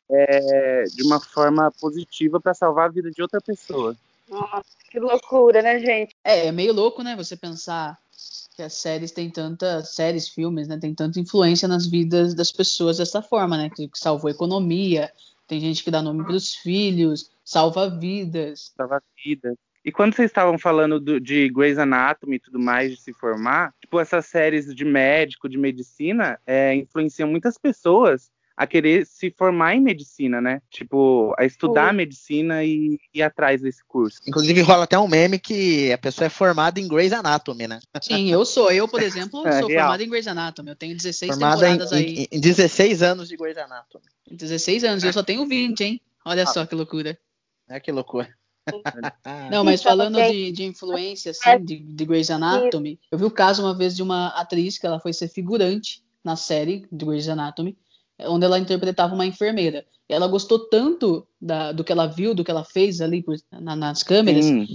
é, 0.07 0.83
de 0.83 1.01
uma 1.01 1.19
forma 1.19 1.71
positiva 1.81 2.39
para 2.39 2.53
salvar 2.53 2.85
a 2.85 2.91
vida 2.91 3.09
de 3.09 3.23
outra 3.23 3.41
pessoa. 3.41 3.97
Nossa, 4.29 4.63
que 4.91 4.99
loucura, 4.99 5.63
né, 5.63 5.79
gente? 5.79 6.15
É, 6.23 6.45
é 6.45 6.51
meio 6.51 6.73
louco, 6.73 7.01
né? 7.01 7.15
Você 7.15 7.35
pensar 7.35 7.97
que 8.55 8.61
as 8.61 8.73
séries 8.73 9.11
têm 9.11 9.31
tanta 9.31 9.83
séries, 9.83 10.29
filmes, 10.29 10.67
né? 10.67 10.77
Tem 10.77 10.93
tanta 10.93 11.19
influência 11.19 11.67
nas 11.67 11.87
vidas 11.87 12.35
das 12.35 12.51
pessoas 12.51 12.97
dessa 12.99 13.19
forma, 13.19 13.57
né? 13.57 13.71
Que 13.75 13.89
salvou 13.95 14.27
a 14.27 14.31
economia, 14.31 15.11
tem 15.49 15.59
gente 15.59 15.83
que 15.83 15.89
dá 15.89 15.99
nome 15.99 16.23
para 16.23 16.35
os 16.35 16.55
filhos, 16.55 17.31
salva 17.43 17.89
vidas. 17.89 18.71
Salva 18.77 19.01
vidas. 19.25 19.55
E 19.83 19.91
quando 19.91 20.13
vocês 20.13 20.29
estavam 20.29 20.59
falando 20.59 20.99
do, 20.99 21.19
de 21.19 21.49
Grey's 21.49 21.79
Anatomy 21.79 22.35
e 22.35 22.39
tudo 22.39 22.59
mais, 22.59 22.91
de 22.91 23.01
se 23.01 23.11
formar, 23.13 23.73
tipo, 23.81 23.99
essas 23.99 24.27
séries 24.27 24.73
de 24.75 24.85
médico, 24.85 25.49
de 25.49 25.57
medicina, 25.57 26.39
é, 26.45 26.75
influenciam 26.75 27.27
muitas 27.27 27.57
pessoas 27.57 28.29
a 28.59 28.67
querer 28.67 29.05
se 29.05 29.31
formar 29.31 29.73
em 29.73 29.79
medicina, 29.79 30.41
né? 30.41 30.61
Tipo, 30.69 31.33
a 31.37 31.45
estudar 31.45 31.93
medicina 31.93 32.61
e 32.61 32.99
ir 33.13 33.21
atrás 33.21 33.61
desse 33.61 33.81
curso. 33.87 34.19
Inclusive 34.27 34.59
rola 34.59 34.83
até 34.83 34.99
um 34.99 35.07
meme 35.07 35.39
que 35.39 35.89
a 35.93 35.97
pessoa 35.97 36.25
é 36.25 36.29
formada 36.29 36.77
em 36.77 36.85
Grey's 36.85 37.13
Anatomy, 37.13 37.69
né? 37.69 37.79
Sim, 38.01 38.29
eu 38.29 38.43
sou. 38.43 38.69
Eu, 38.69 38.85
por 38.85 39.01
exemplo, 39.01 39.39
É, 39.47 39.59
sou 39.59 39.69
real. 39.69 39.83
formada 39.83 40.03
em 40.03 40.09
Grey's 40.09 40.27
Anatomy. 40.27 40.71
Eu 40.71 40.75
tenho 40.75 40.93
16 40.93 41.31
formada 41.31 41.69
em, 41.69 41.71
temporadas 41.71 41.93
aí. 41.93 42.27
em, 42.29 42.37
em 42.37 42.41
16 42.41 43.01
anos 43.01 43.29
de 43.29 43.37
Grey's 43.37 43.57
Anatomy. 43.57 44.03
16 44.29 44.83
anos, 44.83 45.03
eu 45.05 45.13
só 45.13 45.23
tenho 45.23 45.47
20, 45.47 45.79
hein? 45.81 46.01
Olha 46.25 46.45
só 46.45 46.65
que 46.65 46.75
loucura. 46.75 47.17
É 47.69 47.79
que 47.79 47.93
loucura. 47.93 48.27
Não, 49.49 49.63
mas 49.63 49.81
falando 49.81 50.21
de, 50.21 50.51
de 50.51 50.65
influência, 50.65 51.31
assim, 51.31 51.63
de, 51.63 51.79
de 51.79 52.05
Grey's 52.05 52.29
Anatomy, 52.29 52.99
eu 53.09 53.17
vi 53.17 53.23
o 53.23 53.31
caso 53.31 53.63
uma 53.63 53.73
vez 53.73 53.95
de 53.95 54.03
uma 54.03 54.27
atriz 54.37 54.77
que 54.77 54.85
ela 54.85 54.99
foi 54.99 55.13
ser 55.13 55.29
figurante 55.29 56.03
na 56.21 56.35
série 56.35 56.85
de 56.91 57.05
Grey's 57.05 57.29
Anatomy, 57.29 57.77
onde 58.27 58.45
ela 58.45 58.59
interpretava 58.59 59.13
uma 59.13 59.25
enfermeira. 59.25 59.85
Ela 60.07 60.27
gostou 60.27 60.59
tanto 60.67 61.27
da- 61.39 61.71
do 61.71 61.83
que 61.83 61.91
ela 61.91 62.07
viu, 62.07 62.33
do 62.33 62.43
que 62.43 62.51
ela 62.51 62.63
fez 62.63 62.99
ali 63.01 63.21
por- 63.21 63.35
na- 63.51 63.75
nas 63.75 64.03
câmeras, 64.03 64.45
Sim, 64.45 64.65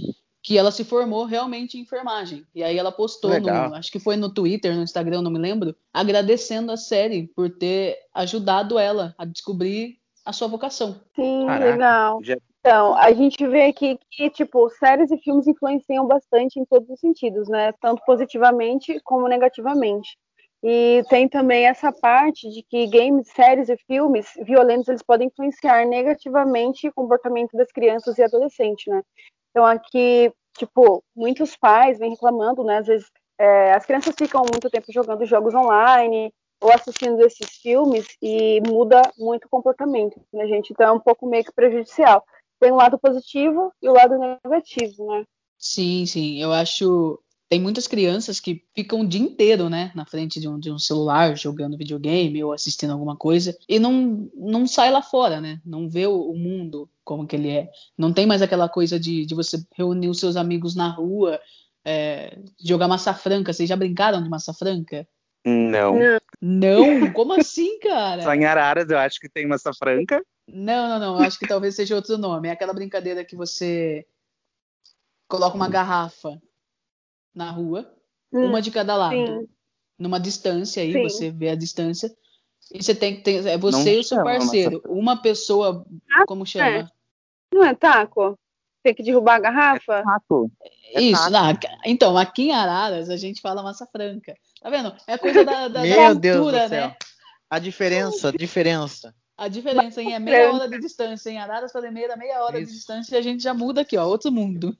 que 0.41 0.57
ela 0.57 0.71
se 0.71 0.83
formou 0.83 1.25
realmente 1.25 1.77
em 1.77 1.81
enfermagem. 1.81 2.45
E 2.53 2.63
aí 2.63 2.77
ela 2.77 2.91
postou, 2.91 3.31
no, 3.69 3.75
acho 3.75 3.91
que 3.91 3.99
foi 3.99 4.15
no 4.15 4.33
Twitter, 4.33 4.75
no 4.75 4.83
Instagram, 4.83 5.21
não 5.21 5.31
me 5.31 5.39
lembro, 5.39 5.75
agradecendo 5.93 6.71
a 6.71 6.77
série 6.77 7.27
por 7.35 7.49
ter 7.49 7.97
ajudado 8.13 8.77
ela 8.79 9.13
a 9.17 9.25
descobrir 9.25 9.97
a 10.23 10.31
sua 10.31 10.47
vocação. 10.47 11.01
Sim, 11.15 11.45
Caraca. 11.45 11.71
legal. 11.71 12.19
já- 12.23 12.37
Então, 12.59 12.95
a 12.95 13.13
gente 13.13 13.45
vê 13.47 13.65
aqui 13.65 13.99
que, 14.09 14.27
tipo, 14.31 14.67
séries 14.71 15.11
e 15.11 15.17
filmes 15.19 15.45
influenciam 15.45 16.07
bastante 16.07 16.59
em 16.59 16.65
todos 16.65 16.89
os 16.89 16.99
sentidos, 16.99 17.47
né? 17.47 17.71
Tanto 17.79 18.01
positivamente 18.07 18.99
como 19.03 19.27
negativamente. 19.27 20.17
E 20.67 21.03
tem 21.09 21.29
também 21.29 21.67
essa 21.67 21.91
parte 21.91 22.49
de 22.49 22.63
que 22.63 22.87
games, 22.87 23.27
séries 23.27 23.69
e 23.69 23.77
filmes 23.85 24.25
violentos, 24.41 24.87
eles 24.87 25.03
podem 25.03 25.27
influenciar 25.27 25.85
negativamente 25.85 26.87
o 26.87 26.93
comportamento 26.93 27.55
das 27.55 27.71
crianças 27.71 28.17
e 28.17 28.23
adolescentes, 28.23 28.87
né? 28.87 29.03
Então, 29.51 29.63
aqui, 29.63 30.33
tipo, 30.57 31.03
muitos 31.15 31.55
pais 31.55 31.99
vêm 31.99 32.09
reclamando, 32.09 32.63
né? 32.63 32.79
Às 32.79 32.87
vezes, 32.87 33.11
é, 33.37 33.73
as 33.73 33.85
crianças 33.85 34.15
ficam 34.17 34.41
muito 34.41 34.67
tempo 34.67 34.91
jogando 34.91 35.23
jogos 35.23 35.53
online 35.53 36.33
ou 36.59 36.71
assistindo 36.71 37.23
esses 37.23 37.57
filmes 37.57 38.07
e 38.19 38.59
muda 38.67 39.03
muito 39.19 39.45
o 39.45 39.49
comportamento, 39.49 40.19
né, 40.33 40.47
gente? 40.47 40.73
Então, 40.73 40.87
é 40.87 40.91
um 40.91 40.99
pouco 40.99 41.27
meio 41.27 41.43
que 41.43 41.53
prejudicial 41.53 42.23
tem 42.59 42.71
o 42.71 42.75
lado 42.75 42.97
positivo 42.97 43.71
e 43.83 43.87
o 43.87 43.93
lado 43.93 44.17
negativo, 44.17 45.05
né? 45.05 45.25
Sim, 45.59 46.07
sim, 46.07 46.41
eu 46.41 46.51
acho. 46.51 47.19
Tem 47.47 47.61
muitas 47.61 47.87
crianças 47.87 48.39
que 48.39 48.63
ficam 48.73 49.01
o 49.01 49.07
dia 49.07 49.21
inteiro, 49.21 49.69
né, 49.69 49.91
na 49.93 50.05
frente 50.05 50.39
de 50.39 50.47
um, 50.47 50.59
de 50.59 50.71
um 50.71 50.79
celular, 50.79 51.37
jogando 51.37 51.77
videogame 51.77 52.43
ou 52.43 52.51
assistindo 52.51 52.91
alguma 52.91 53.15
coisa, 53.15 53.55
e 53.69 53.77
não, 53.77 54.29
não 54.35 54.65
sai 54.65 54.91
lá 54.91 55.01
fora, 55.01 55.39
né? 55.39 55.61
Não 55.63 55.87
vê 55.87 56.07
o, 56.07 56.31
o 56.31 56.35
mundo 56.35 56.89
como 57.03 57.27
que 57.27 57.35
ele 57.35 57.51
é. 57.51 57.69
Não 57.95 58.11
tem 58.11 58.25
mais 58.25 58.41
aquela 58.41 58.67
coisa 58.67 58.99
de, 58.99 59.27
de 59.27 59.35
você 59.35 59.63
reunir 59.75 60.09
os 60.09 60.19
seus 60.19 60.35
amigos 60.35 60.75
na 60.75 60.89
rua, 60.89 61.39
é, 61.85 62.39
jogar 62.59 62.87
massa 62.87 63.13
franca. 63.13 63.53
Vocês 63.53 63.69
já 63.69 63.75
brincaram 63.75 64.23
de 64.23 64.29
massa 64.29 64.51
franca? 64.51 65.07
Não. 65.45 65.95
Não. 66.41 67.13
Como 67.13 67.33
assim, 67.33 67.77
cara? 67.79 68.23
Só 68.23 68.33
em 68.33 68.43
Araras 68.43 68.89
eu 68.89 68.97
acho 68.97 69.19
que 69.19 69.29
tem 69.29 69.47
massa 69.47 69.71
franca. 69.71 70.25
Não, 70.47 70.89
não, 70.89 70.99
não. 70.99 71.19
Eu 71.19 71.27
acho 71.27 71.37
que 71.37 71.47
talvez 71.47 71.75
seja 71.75 71.95
outro 71.95 72.17
nome. 72.17 72.47
É 72.47 72.51
aquela 72.51 72.73
brincadeira 72.73 73.23
que 73.23 73.35
você 73.35 74.03
coloca 75.27 75.55
uma 75.55 75.69
garrafa 75.69 76.41
na 77.35 77.51
rua, 77.51 77.91
Hum, 78.33 78.47
uma 78.47 78.61
de 78.61 78.71
cada 78.71 78.95
lado, 78.95 79.15
sim. 79.15 79.47
numa 79.99 80.19
distância 80.19 80.81
aí, 80.81 80.91
Sim. 80.93 81.03
você 81.03 81.29
vê 81.31 81.49
a 81.49 81.55
distância. 81.55 82.11
E 82.73 82.81
você 82.83 82.95
tem 82.95 83.15
que 83.17 83.21
ter, 83.21 83.45
é 83.45 83.57
você 83.57 83.77
Não 83.77 83.87
e 83.87 83.99
o 83.99 84.03
seu 84.03 84.17
chama 84.17 84.23
parceiro. 84.23 84.81
Uma 84.87 85.21
pessoa, 85.21 85.85
Ah, 86.11 86.25
como 86.25 86.45
chama? 86.45 86.91
Não 87.53 87.63
é 87.63 87.75
taco? 87.75 88.37
Tem 88.83 88.93
que 88.93 89.03
derrubar 89.03 89.35
a 89.35 89.39
garrafa? 89.39 90.03
Taco. 90.03 90.51
É 90.93 91.01
Isso, 91.01 91.29
taco. 91.31 91.31
não, 91.31 91.79
então, 91.85 92.17
aqui 92.17 92.49
em 92.49 92.51
Araras 92.53 93.09
a 93.09 93.17
gente 93.17 93.41
fala 93.41 93.61
massa 93.63 93.85
franca. 93.85 94.35
Tá 94.61 94.69
vendo? 94.69 94.93
É 95.07 95.17
coisa 95.17 95.43
da, 95.45 95.67
da, 95.67 95.67
da 95.67 95.81
Meu 95.81 96.15
Deus 96.15 96.37
do 96.37 96.41
cultura, 96.43 96.67
céu. 96.67 96.87
né? 96.87 96.95
A 97.49 97.59
diferença, 97.59 98.29
a 98.29 98.31
diferença. 98.31 99.15
A 99.37 99.47
diferença 99.47 100.01
hein, 100.01 100.13
é 100.15 100.19
meia 100.19 100.51
hora 100.51 100.67
de 100.67 100.79
distância. 100.79 101.29
Em 101.29 101.37
Araras 101.37 101.71
para 101.71 101.81
Limeira, 101.81 102.15
meia 102.17 102.43
hora 102.43 102.57
de 102.57 102.63
Isso. 102.63 102.73
distância 102.73 103.15
e 103.15 103.19
a 103.19 103.21
gente 103.21 103.43
já 103.43 103.53
muda 103.53 103.81
aqui, 103.81 103.95
ó, 103.97 104.05
outro 104.07 104.31
mundo. 104.31 104.75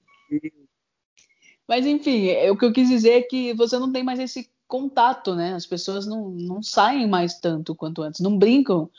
Mas 1.68 1.86
enfim, 1.86 2.28
é, 2.28 2.52
o 2.52 2.58
que 2.58 2.66
eu 2.66 2.72
quis 2.74 2.88
dizer 2.90 3.12
é 3.12 3.22
que 3.22 3.54
você 3.54 3.78
não 3.80 3.92
tem 3.92 4.04
mais 4.04 4.20
esse 4.20 4.50
contato, 4.68 5.36
né? 5.36 5.54
As 5.54 5.66
pessoas 5.66 6.06
não, 6.06 6.30
não 6.30 6.62
saem 6.62 7.08
mais 7.08 7.40
tanto 7.40 7.76
quanto 7.76 8.02
antes, 8.02 8.20
não 8.22 8.38
brincam 8.38 8.90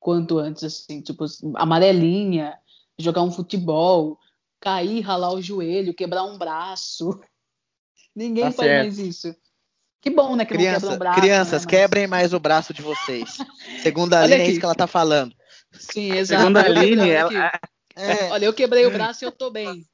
quanto 0.00 0.38
antes, 0.38 0.64
assim, 0.64 1.00
tipo, 1.00 1.24
amarelinha, 1.54 2.58
jogar 2.98 3.22
um 3.22 3.30
futebol, 3.32 4.18
cair, 4.60 5.00
ralar 5.00 5.32
o 5.32 5.40
joelho, 5.42 5.94
quebrar 5.94 6.24
um 6.24 6.36
braço. 6.38 7.18
Ninguém 8.14 8.44
Tá 8.44 8.52
faz 8.52 8.68
certo. 8.70 8.82
mais 8.84 8.98
isso. 8.98 9.34
Que 10.00 10.10
bom, 10.10 10.36
né? 10.36 10.44
Que 10.44 10.52
não 10.54 10.58
Criança, 10.60 10.80
quebra 10.80 10.94
um 10.94 10.98
braço. 10.98 11.20
crianças, 11.20 11.52
né, 11.52 11.58
mas- 11.58 11.66
quebrem 11.66 12.06
mais 12.06 12.34
o 12.34 12.38
braço 12.40 12.74
de 12.74 12.82
vocês. 12.82 13.38
Segundo 13.82 14.12
a 14.14 14.20
Aline, 14.22 14.40
é 14.42 14.46
isso 14.50 14.58
que 14.60 14.64
ela 14.66 14.74
tá 14.74 14.86
falando. 14.86 15.34
Sim, 15.72 16.12
exato. 16.12 16.42
Segundo 16.42 16.58
a 16.58 16.68
Eu 16.68 16.76
Aline, 16.76 17.10
ela. 17.10 17.60
É, 17.96 18.28
Olha, 18.30 18.44
eu 18.44 18.52
quebrei 18.52 18.84
o 18.84 18.90
braço 18.90 19.24
e 19.24 19.26
eu 19.26 19.32
tô 19.32 19.50
bem. 19.50 19.86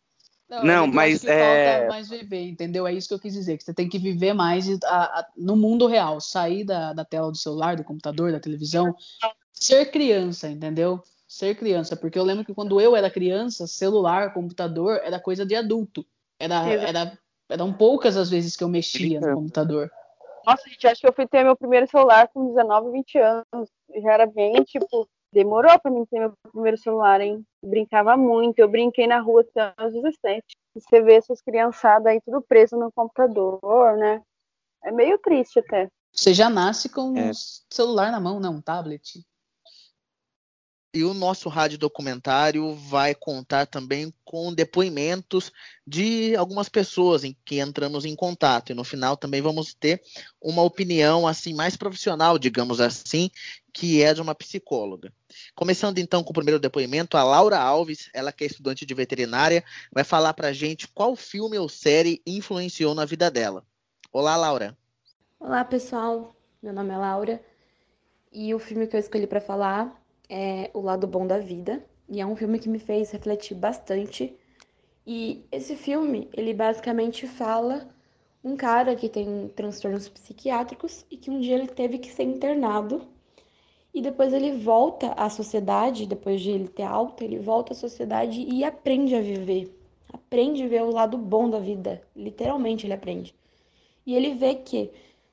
Não, 0.50 0.84
acho 0.84 0.92
mas, 0.92 1.20
que 1.20 1.30
é- 1.30 1.64
falta 1.64 1.88
mais 1.88 2.08
viver, 2.08 2.42
entendeu? 2.48 2.86
É 2.86 2.92
isso 2.92 3.06
que 3.06 3.14
eu 3.14 3.20
quis 3.20 3.32
dizer, 3.32 3.56
que 3.56 3.62
você 3.62 3.72
tem 3.72 3.88
que 3.88 3.98
viver 3.98 4.32
mais 4.32 4.66
a- 4.82 5.20
a- 5.20 5.26
no 5.36 5.56
mundo 5.56 5.86
real, 5.86 6.20
sair 6.20 6.64
da, 6.64 6.92
da 6.92 7.04
tela 7.04 7.30
do 7.30 7.36
celular, 7.36 7.76
do 7.76 7.84
computador, 7.84 8.32
da 8.32 8.40
televisão, 8.40 8.94
ser 9.52 9.90
criança, 9.90 10.48
entendeu? 10.48 11.02
Ser 11.28 11.54
criança, 11.54 11.96
porque 11.96 12.18
eu 12.18 12.24
lembro 12.24 12.44
que 12.44 12.52
quando 12.52 12.80
eu 12.80 12.96
era 12.96 13.08
criança, 13.08 13.66
celular, 13.66 14.34
computador, 14.34 15.00
era 15.04 15.20
coisa 15.20 15.46
de 15.46 15.54
adulto. 15.54 16.04
Era, 16.38 16.66
era, 16.68 17.18
eram 17.48 17.72
poucas 17.72 18.16
as 18.16 18.28
vezes 18.28 18.56
que 18.56 18.64
eu 18.64 18.68
mexia 18.68 19.20
no 19.20 19.34
computador. 19.34 19.90
Nossa, 20.44 20.68
gente, 20.68 20.86
acho 20.86 21.00
que 21.00 21.06
eu 21.06 21.12
fui 21.12 21.28
ter 21.28 21.44
meu 21.44 21.54
primeiro 21.54 21.86
celular 21.88 22.26
com 22.28 22.48
19, 22.48 22.90
20 22.90 23.18
anos. 23.18 23.68
Já 24.02 24.12
era 24.12 24.26
bem, 24.26 24.54
tipo, 24.64 25.08
demorou 25.32 25.78
pra 25.80 25.90
mim 25.90 26.04
ter 26.06 26.18
meu 26.18 26.32
primeiro 26.52 26.76
celular, 26.78 27.20
hein? 27.20 27.44
Brincava 27.64 28.16
muito. 28.16 28.58
Eu 28.58 28.68
brinquei 28.68 29.06
na 29.06 29.20
rua 29.20 29.42
até 29.42 29.74
os 29.84 29.92
17. 29.92 30.42
E 30.76 30.80
você 30.80 31.00
vê 31.00 31.14
essas 31.14 31.40
criançadas 31.40 32.06
aí 32.06 32.20
tudo 32.20 32.40
preso 32.42 32.76
no 32.76 32.90
computador, 32.92 33.96
né? 33.96 34.22
É 34.84 34.90
meio 34.90 35.18
triste 35.18 35.58
até. 35.58 35.88
Você 36.12 36.34
já 36.34 36.48
nasce 36.50 36.88
com 36.88 37.16
É. 37.16 37.30
um 37.30 37.32
celular 37.72 38.10
na 38.10 38.20
mão, 38.20 38.40
não, 38.40 38.54
um 38.54 38.60
tablet. 38.60 39.24
E 40.92 41.04
o 41.04 41.14
nosso 41.14 41.48
rádio 41.48 41.78
documentário 41.78 42.74
vai 42.74 43.14
contar 43.14 43.64
também 43.64 44.12
com 44.24 44.52
depoimentos 44.52 45.52
de 45.86 46.34
algumas 46.34 46.68
pessoas 46.68 47.22
em 47.22 47.36
que 47.44 47.60
entramos 47.60 48.04
em 48.04 48.16
contato. 48.16 48.72
E 48.72 48.74
no 48.74 48.82
final 48.82 49.16
também 49.16 49.40
vamos 49.40 49.72
ter 49.72 50.02
uma 50.42 50.62
opinião 50.62 51.28
assim 51.28 51.54
mais 51.54 51.76
profissional, 51.76 52.36
digamos 52.40 52.80
assim, 52.80 53.30
que 53.72 54.02
é 54.02 54.12
de 54.12 54.20
uma 54.20 54.34
psicóloga. 54.34 55.12
Começando 55.54 55.98
então 55.98 56.24
com 56.24 56.30
o 56.30 56.34
primeiro 56.34 56.58
depoimento, 56.58 57.16
a 57.16 57.22
Laura 57.22 57.60
Alves, 57.60 58.10
ela 58.12 58.32
que 58.32 58.42
é 58.42 58.48
estudante 58.48 58.84
de 58.84 58.92
veterinária, 58.92 59.62
vai 59.92 60.02
falar 60.02 60.34
pra 60.34 60.52
gente 60.52 60.88
qual 60.88 61.14
filme 61.14 61.56
ou 61.56 61.68
série 61.68 62.20
influenciou 62.26 62.96
na 62.96 63.04
vida 63.04 63.30
dela. 63.30 63.64
Olá, 64.12 64.36
Laura. 64.36 64.76
Olá, 65.38 65.64
pessoal. 65.64 66.34
Meu 66.60 66.72
nome 66.72 66.92
é 66.92 66.96
Laura 66.96 67.40
e 68.32 68.52
o 68.52 68.58
filme 68.58 68.88
que 68.88 68.96
eu 68.96 69.00
escolhi 69.00 69.28
para 69.28 69.40
falar 69.40 69.99
é 70.30 70.70
O 70.72 70.80
Lado 70.80 71.06
Bom 71.08 71.26
da 71.26 71.38
Vida, 71.38 71.84
e 72.08 72.20
é 72.20 72.26
um 72.26 72.36
filme 72.36 72.58
que 72.58 72.68
me 72.68 72.78
fez 72.78 73.10
refletir 73.10 73.56
bastante. 73.56 74.34
E 75.06 75.44
esse 75.50 75.74
filme, 75.74 76.28
ele 76.32 76.54
basicamente 76.54 77.26
fala 77.26 77.88
um 78.42 78.56
cara 78.56 78.94
que 78.94 79.08
tem 79.08 79.48
transtornos 79.54 80.08
psiquiátricos 80.08 81.04
e 81.10 81.16
que 81.16 81.30
um 81.30 81.40
dia 81.40 81.56
ele 81.56 81.66
teve 81.66 81.98
que 81.98 82.10
ser 82.10 82.22
internado 82.22 83.02
e 83.92 84.00
depois 84.00 84.32
ele 84.32 84.52
volta 84.52 85.12
à 85.12 85.28
sociedade, 85.28 86.06
depois 86.06 86.40
de 86.40 86.50
ele 86.50 86.68
ter 86.68 86.84
alta, 86.84 87.24
ele 87.24 87.38
volta 87.38 87.72
à 87.72 87.76
sociedade 87.76 88.40
e 88.40 88.62
aprende 88.62 89.14
a 89.16 89.20
viver. 89.20 89.76
Aprende 90.12 90.62
a 90.62 90.68
ver 90.68 90.82
o 90.82 90.92
lado 90.92 91.18
bom 91.18 91.50
da 91.50 91.58
vida. 91.58 92.00
Literalmente 92.14 92.86
ele 92.86 92.94
aprende. 92.94 93.34
E 94.06 94.14
ele 94.14 94.34
vê 94.34 94.54
que 94.54 94.90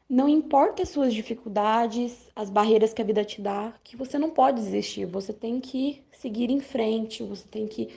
não 0.10 0.30
importa 0.30 0.84
as 0.84 0.90
suas 0.90 1.14
dificuldades, 1.14 2.30
as 2.36 2.50
barreiras 2.50 2.94
que 2.94 3.02
a 3.02 3.06
vida 3.06 3.26
te 3.26 3.42
dá, 3.42 3.74
que 3.84 3.98
você 3.98 4.18
não 4.18 4.30
pode 4.30 4.62
desistir. 4.62 5.06
Você 5.06 5.34
tem 5.34 5.60
que 5.60 6.02
seguir 6.12 6.50
em 6.50 6.62
frente, 6.62 7.24
você 7.24 7.46
tem 7.48 7.68
que 7.68 7.90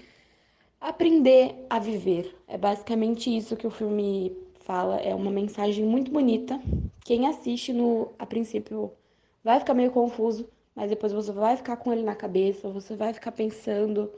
aprender 0.80 1.66
a 1.70 1.78
viver. 1.78 2.36
É 2.48 2.58
basicamente 2.58 3.34
isso 3.34 3.56
que 3.56 3.66
o 3.66 3.70
filme 3.70 4.36
fala. 4.60 4.96
É 4.96 5.14
uma 5.14 5.30
mensagem 5.30 5.84
muito 5.84 6.10
bonita. 6.10 6.60
Quem 7.04 7.28
assiste 7.28 7.72
no 7.72 8.12
a 8.18 8.26
princípio 8.26 8.92
vai 9.44 9.60
ficar 9.60 9.74
meio 9.74 9.92
confuso, 9.92 10.48
mas 10.74 10.90
depois 10.90 11.12
você 11.12 11.32
vai 11.32 11.56
ficar 11.56 11.76
com 11.76 11.92
ele 11.92 12.02
na 12.02 12.14
cabeça, 12.16 12.68
você 12.68 12.96
vai 12.96 13.12
ficar 13.12 13.32
pensando, 13.32 14.10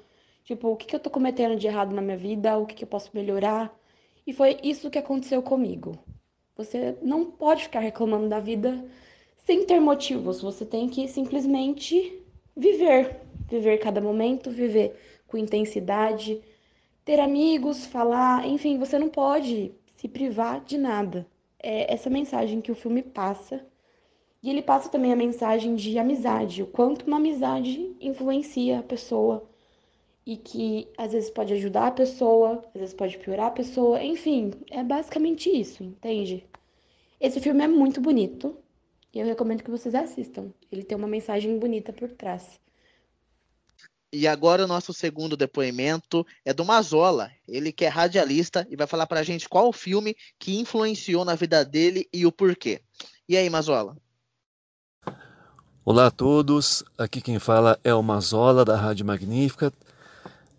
tipo, 0.44 0.68
o 0.68 0.76
que, 0.76 0.86
que 0.86 0.96
eu 0.96 1.00
tô 1.00 1.10
cometendo 1.10 1.56
de 1.56 1.66
errado 1.66 1.94
na 1.94 2.02
minha 2.02 2.16
vida, 2.16 2.56
o 2.58 2.66
que, 2.66 2.74
que 2.74 2.84
eu 2.84 2.88
posso 2.88 3.10
melhorar. 3.14 3.74
E 4.26 4.32
foi 4.32 4.58
isso 4.62 4.90
que 4.90 4.98
aconteceu 4.98 5.42
comigo. 5.42 5.98
Você 6.56 6.96
não 7.02 7.24
pode 7.24 7.64
ficar 7.64 7.80
reclamando 7.80 8.28
da 8.28 8.38
vida 8.38 8.84
sem 9.44 9.64
ter 9.64 9.80
motivos, 9.80 10.40
você 10.40 10.64
tem 10.64 10.88
que 10.88 11.08
simplesmente 11.08 12.22
viver, 12.56 13.16
viver 13.48 13.78
cada 13.78 14.00
momento, 14.00 14.50
viver 14.50 14.94
com 15.26 15.36
intensidade, 15.36 16.40
ter 17.04 17.18
amigos, 17.18 17.86
falar, 17.86 18.46
enfim, 18.46 18.78
você 18.78 18.98
não 18.98 19.08
pode 19.08 19.72
se 19.96 20.06
privar 20.06 20.62
de 20.64 20.78
nada. 20.78 21.26
É 21.58 21.92
essa 21.92 22.10
mensagem 22.10 22.60
que 22.60 22.70
o 22.70 22.76
filme 22.76 23.02
passa. 23.02 23.64
E 24.42 24.50
ele 24.50 24.62
passa 24.62 24.88
também 24.88 25.12
a 25.12 25.16
mensagem 25.16 25.74
de 25.74 25.98
amizade, 25.98 26.62
o 26.62 26.66
quanto 26.66 27.06
uma 27.06 27.16
amizade 27.16 27.96
influencia 28.00 28.80
a 28.80 28.82
pessoa 28.82 29.48
e 30.26 30.36
que 30.36 30.88
às 30.96 31.12
vezes 31.12 31.30
pode 31.30 31.52
ajudar 31.52 31.88
a 31.88 31.92
pessoa, 31.92 32.62
às 32.74 32.80
vezes 32.80 32.94
pode 32.94 33.18
piorar 33.18 33.46
a 33.46 33.50
pessoa, 33.50 34.02
enfim, 34.02 34.52
é 34.70 34.82
basicamente 34.82 35.48
isso, 35.48 35.82
entende? 35.82 36.44
Esse 37.20 37.40
filme 37.40 37.64
é 37.64 37.68
muito 37.68 38.00
bonito 38.00 38.56
e 39.12 39.18
eu 39.18 39.26
recomendo 39.26 39.62
que 39.62 39.70
vocês 39.70 39.94
assistam. 39.94 40.52
Ele 40.70 40.82
tem 40.82 40.96
uma 40.96 41.08
mensagem 41.08 41.58
bonita 41.58 41.92
por 41.92 42.10
trás. 42.10 42.60
E 44.14 44.28
agora 44.28 44.64
o 44.64 44.68
nosso 44.68 44.92
segundo 44.92 45.36
depoimento 45.36 46.26
é 46.44 46.52
do 46.52 46.64
Mazola. 46.64 47.30
Ele 47.48 47.72
que 47.72 47.84
é 47.84 47.88
radialista 47.88 48.66
e 48.70 48.76
vai 48.76 48.86
falar 48.86 49.06
pra 49.06 49.22
gente 49.22 49.48
qual 49.48 49.68
o 49.68 49.72
filme 49.72 50.14
que 50.38 50.58
influenciou 50.58 51.24
na 51.24 51.34
vida 51.34 51.64
dele 51.64 52.06
e 52.12 52.26
o 52.26 52.32
porquê. 52.32 52.82
E 53.26 53.36
aí, 53.36 53.48
Mazola? 53.48 53.96
Olá 55.84 56.06
a 56.06 56.10
todos, 56.10 56.84
aqui 56.96 57.20
quem 57.20 57.38
fala 57.38 57.78
é 57.82 57.92
o 57.94 58.02
Mazola 58.02 58.64
da 58.64 58.76
Rádio 58.76 59.06
Magnífica. 59.06 59.72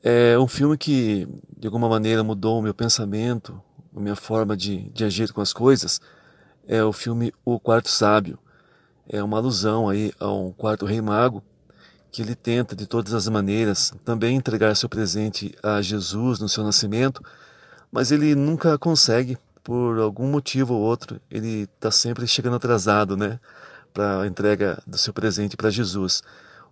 É 0.04 0.38
um 0.38 0.48
filme 0.48 0.78
que 0.78 1.28
de 1.58 1.66
alguma 1.66 1.88
maneira 1.88 2.24
mudou 2.24 2.60
o 2.60 2.62
meu 2.62 2.74
pensamento, 2.74 3.62
a 3.96 4.00
minha 4.00 4.16
forma 4.16 4.56
de, 4.58 4.90
de 4.90 5.06
agir 5.06 5.32
com 5.32 5.40
as 5.40 5.54
coisas. 5.54 6.02
É 6.68 6.84
o 6.84 6.92
filme 6.92 7.34
O 7.46 7.60
Quarto 7.60 7.90
Sábio. 7.90 8.38
É 9.08 9.24
uma 9.24 9.38
alusão 9.38 9.88
aí 9.88 10.14
a 10.20 10.32
um 10.32 10.52
quarto 10.52 10.86
rei 10.86 11.02
mago 11.02 11.42
que 12.12 12.22
ele 12.22 12.36
tenta 12.36 12.76
de 12.76 12.86
todas 12.86 13.14
as 13.14 13.28
maneiras 13.28 13.92
também 14.06 14.36
entregar 14.36 14.76
seu 14.76 14.88
presente 14.88 15.56
a 15.64 15.82
Jesus 15.82 16.40
no 16.40 16.48
seu 16.48 16.64
nascimento, 16.64 17.24
mas 17.92 18.12
ele 18.12 18.36
nunca 18.36 18.78
consegue 18.78 19.38
por 19.64 19.98
algum 20.00 20.28
motivo 20.28 20.76
ou 20.76 20.82
outro. 20.82 21.20
Ele 21.32 21.64
está 21.76 21.90
sempre 21.90 22.28
chegando 22.28 22.58
atrasado, 22.58 23.18
né? 23.18 23.40
para 23.94 24.22
a 24.22 24.28
entrega 24.28 24.82
do 24.88 24.98
seu 24.98 25.14
presente 25.14 25.56
para 25.56 25.70
Jesus. 25.70 26.24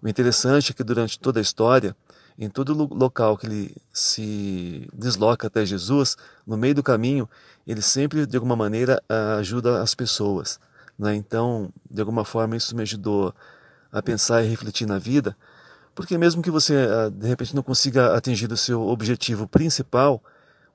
O 0.01 0.07
interessante 0.07 0.71
é 0.71 0.73
que 0.73 0.83
durante 0.83 1.19
toda 1.19 1.39
a 1.39 1.41
história, 1.41 1.95
em 2.37 2.49
todo 2.49 2.73
local 2.93 3.37
que 3.37 3.45
ele 3.45 3.75
se 3.93 4.89
desloca 4.93 5.47
até 5.47 5.65
Jesus, 5.65 6.17
no 6.45 6.57
meio 6.57 6.75
do 6.75 6.83
caminho, 6.83 7.29
ele 7.67 7.81
sempre, 7.81 8.25
de 8.25 8.35
alguma 8.35 8.55
maneira, 8.55 9.01
ajuda 9.37 9.81
as 9.81 9.93
pessoas. 9.93 10.59
Né? 10.97 11.15
Então, 11.15 11.71
de 11.89 11.99
alguma 12.01 12.25
forma, 12.25 12.55
isso 12.55 12.75
me 12.75 12.81
ajudou 12.81 13.33
a 13.91 14.01
pensar 14.01 14.43
e 14.43 14.47
refletir 14.47 14.87
na 14.87 14.97
vida, 14.97 15.35
porque 15.93 16.17
mesmo 16.17 16.41
que 16.41 16.49
você, 16.49 16.75
ah, 16.75 17.09
de 17.09 17.27
repente, 17.27 17.55
não 17.55 17.61
consiga 17.61 18.15
atingir 18.15 18.51
o 18.51 18.57
seu 18.57 18.81
objetivo 18.87 19.47
principal, 19.47 20.23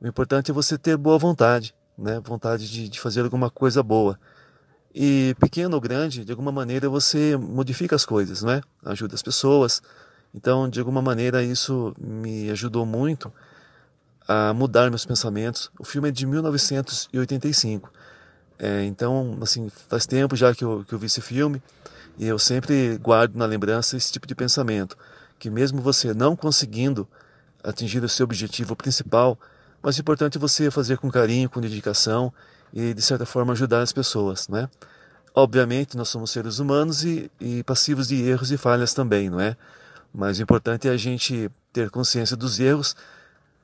o 0.01 0.07
importante 0.07 0.51
é 0.51 0.55
você 0.55 0.77
ter 0.77 0.97
boa 0.97 1.19
vontade, 1.19 1.75
né? 1.97 2.21
vontade 2.23 2.71
de, 2.71 2.88
de 2.88 3.01
fazer 3.01 3.23
alguma 3.23 3.51
coisa 3.51 3.83
boa. 3.83 4.19
E 4.95 5.35
pequeno 5.40 5.75
ou 5.75 5.81
grande, 5.81 6.25
de 6.25 6.33
alguma 6.33 6.53
maneira 6.53 6.88
você 6.88 7.37
modifica 7.37 7.95
as 7.97 8.05
coisas, 8.05 8.42
não 8.42 8.53
é? 8.53 8.62
Ajuda 8.85 9.14
as 9.14 9.23
pessoas. 9.23 9.83
Então, 10.37 10.68
de 10.68 10.79
alguma 10.79 11.01
maneira, 11.01 11.42
isso 11.42 11.94
me 11.99 12.51
ajudou 12.51 12.85
muito 12.85 13.33
a 14.29 14.53
mudar 14.53 14.90
meus 14.90 15.07
pensamentos. 15.07 15.70
O 15.79 15.85
filme 15.85 16.11
é 16.11 16.12
de 16.12 16.27
1985. 16.27 17.90
É, 18.59 18.85
então, 18.85 19.38
assim, 19.40 19.70
faz 19.88 20.05
tempo 20.07 20.37
já 20.37 20.55
que 20.55 20.62
eu, 20.62 20.85
que 20.87 20.94
eu 20.94 20.99
vi 20.99 21.07
esse 21.07 21.22
filme 21.22 21.62
e 22.18 22.27
eu 22.27 22.38
sempre 22.38 22.99
guardo 22.99 23.35
na 23.35 23.46
lembrança 23.46 23.96
esse 23.96 24.12
tipo 24.12 24.27
de 24.27 24.35
pensamento, 24.35 24.96
que 25.38 25.51
mesmo 25.51 25.81
você 25.81 26.14
não 26.14 26.37
conseguindo 26.37 27.09
atingir 27.62 28.03
o 28.05 28.09
seu 28.09 28.25
objetivo 28.25 28.77
principal, 28.77 29.38
mas 29.83 29.96
o 29.96 30.01
importante 30.01 30.37
é 30.37 30.40
você 30.40 30.70
fazer 30.70 30.99
com 30.99 31.11
carinho, 31.11 31.49
com 31.49 31.61
dedicação 31.61 32.33
e, 32.72 32.94
de 32.94 33.03
certa 33.03 33.27
forma, 33.27 33.53
ajudar 33.53 33.81
as 33.81 33.92
pessoas, 33.92 34.49
não 34.49 34.59
é? 34.59 34.68
Obviamente, 35.35 35.96
nós 35.96 36.09
somos 36.09 36.31
seres 36.31 36.59
humanos 36.59 37.05
e, 37.05 37.31
e 37.38 37.62
passivos 37.62 38.09
de 38.09 38.22
erros 38.22 38.51
e 38.51 38.57
falhas 38.57 38.94
também, 38.94 39.29
não 39.29 39.38
é? 39.38 39.57
Mas 40.12 40.38
o 40.38 40.42
importante 40.42 40.88
é 40.88 40.90
a 40.90 40.97
gente 40.97 41.51
ter 41.73 41.90
consciência 41.90 42.37
dos 42.37 42.59
erros, 42.59 42.97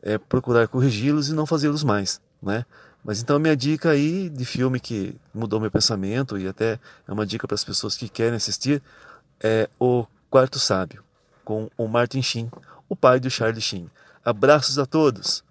é 0.02 0.18
procurar 0.18 0.68
corrigi-los 0.68 1.28
e 1.28 1.32
não 1.32 1.46
fazê-los 1.46 1.82
mais, 1.82 2.20
né? 2.42 2.64
Mas 3.04 3.20
então 3.20 3.38
minha 3.38 3.56
dica 3.56 3.90
aí 3.90 4.28
de 4.28 4.44
filme 4.44 4.78
que 4.78 5.16
mudou 5.34 5.58
meu 5.58 5.70
pensamento 5.70 6.38
e 6.38 6.46
até 6.46 6.78
é 7.06 7.12
uma 7.12 7.26
dica 7.26 7.48
para 7.48 7.54
as 7.54 7.64
pessoas 7.64 7.96
que 7.96 8.08
querem 8.08 8.36
assistir 8.36 8.82
é 9.42 9.68
O 9.78 10.06
Quarto 10.30 10.58
Sábio, 10.58 11.02
com 11.44 11.68
o 11.76 11.88
Martin 11.88 12.22
Sheen, 12.22 12.50
o 12.88 12.94
pai 12.94 13.18
do 13.18 13.28
Charlie 13.28 13.60
Sheen. 13.60 13.90
Abraços 14.24 14.78
a 14.78 14.86
todos! 14.86 15.42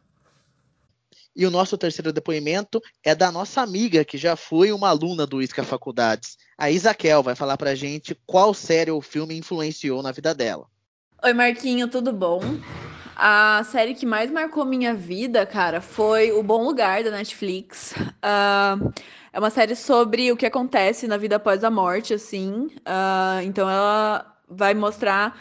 E 1.35 1.45
o 1.45 1.51
nosso 1.51 1.77
terceiro 1.77 2.11
depoimento 2.11 2.81
é 3.03 3.15
da 3.15 3.31
nossa 3.31 3.61
amiga, 3.61 4.03
que 4.03 4.17
já 4.17 4.35
foi 4.35 4.71
uma 4.71 4.89
aluna 4.89 5.25
do 5.25 5.41
Isca 5.41 5.63
Faculdades. 5.63 6.37
A 6.57 6.69
Isaquel 6.69 7.23
vai 7.23 7.35
falar 7.35 7.57
pra 7.57 7.75
gente 7.75 8.17
qual 8.25 8.53
série 8.53 8.91
ou 8.91 9.01
filme 9.01 9.37
influenciou 9.37 10.03
na 10.03 10.11
vida 10.11 10.35
dela. 10.35 10.67
Oi, 11.23 11.33
Marquinho, 11.33 11.87
tudo 11.87 12.11
bom? 12.11 12.41
A 13.15 13.63
série 13.65 13.93
que 13.93 14.07
mais 14.07 14.31
marcou 14.31 14.65
minha 14.65 14.95
vida, 14.95 15.45
cara, 15.45 15.79
foi 15.79 16.31
O 16.31 16.41
Bom 16.41 16.63
Lugar, 16.63 17.03
da 17.03 17.11
Netflix. 17.11 17.93
Uh, 17.95 18.91
é 19.31 19.37
uma 19.37 19.51
série 19.51 19.75
sobre 19.75 20.31
o 20.31 20.35
que 20.35 20.47
acontece 20.47 21.05
na 21.05 21.17
vida 21.17 21.35
após 21.35 21.63
a 21.63 21.69
morte, 21.69 22.11
assim. 22.11 22.71
Uh, 22.77 23.39
então 23.43 23.69
ela 23.69 24.35
vai 24.49 24.73
mostrar 24.73 25.39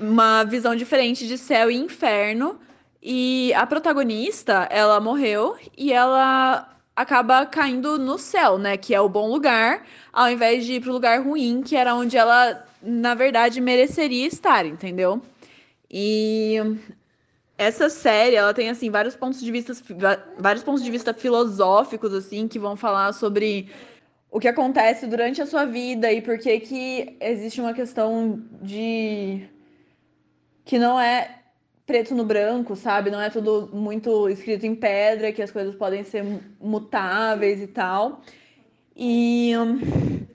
uma 0.00 0.42
visão 0.42 0.74
diferente 0.74 1.28
de 1.28 1.38
céu 1.38 1.70
e 1.70 1.76
inferno 1.76 2.58
e 3.00 3.54
a 3.54 3.64
protagonista, 3.64 4.66
ela 4.68 4.98
morreu 4.98 5.56
e 5.76 5.92
ela 5.92 6.68
acaba 6.98 7.46
caindo 7.46 7.96
no 7.96 8.18
céu, 8.18 8.58
né? 8.58 8.76
Que 8.76 8.92
é 8.92 9.00
o 9.00 9.08
bom 9.08 9.28
lugar, 9.30 9.86
ao 10.12 10.28
invés 10.28 10.66
de 10.66 10.74
ir 10.74 10.80
pro 10.80 10.92
lugar 10.92 11.22
ruim, 11.22 11.62
que 11.62 11.76
era 11.76 11.94
onde 11.94 12.16
ela, 12.16 12.66
na 12.82 13.14
verdade, 13.14 13.60
mereceria 13.60 14.26
estar, 14.26 14.66
entendeu? 14.66 15.22
E 15.88 16.56
essa 17.56 17.88
série, 17.88 18.34
ela 18.34 18.52
tem 18.52 18.68
assim 18.68 18.90
vários 18.90 19.14
pontos 19.14 19.40
de 19.40 19.52
vista 19.52 19.72
vários 20.38 20.64
pontos 20.64 20.82
de 20.82 20.90
vista 20.90 21.14
filosóficos 21.14 22.12
assim 22.12 22.48
que 22.48 22.58
vão 22.58 22.76
falar 22.76 23.12
sobre 23.12 23.70
o 24.28 24.40
que 24.40 24.48
acontece 24.48 25.06
durante 25.06 25.40
a 25.40 25.46
sua 25.46 25.64
vida 25.64 26.12
e 26.12 26.20
por 26.20 26.36
que 26.36 26.58
que 26.58 27.16
existe 27.20 27.60
uma 27.60 27.74
questão 27.74 28.42
de 28.60 29.48
que 30.64 30.78
não 30.80 30.98
é 31.00 31.37
preto 31.88 32.14
no 32.14 32.22
branco, 32.22 32.76
sabe? 32.76 33.10
Não 33.10 33.18
é 33.18 33.30
tudo 33.30 33.70
muito 33.72 34.28
escrito 34.28 34.66
em 34.66 34.74
pedra, 34.74 35.32
que 35.32 35.40
as 35.40 35.50
coisas 35.50 35.74
podem 35.74 36.04
ser 36.04 36.22
mutáveis 36.60 37.62
e 37.62 37.66
tal. 37.66 38.20
E 38.94 39.54
hum, 39.56 40.26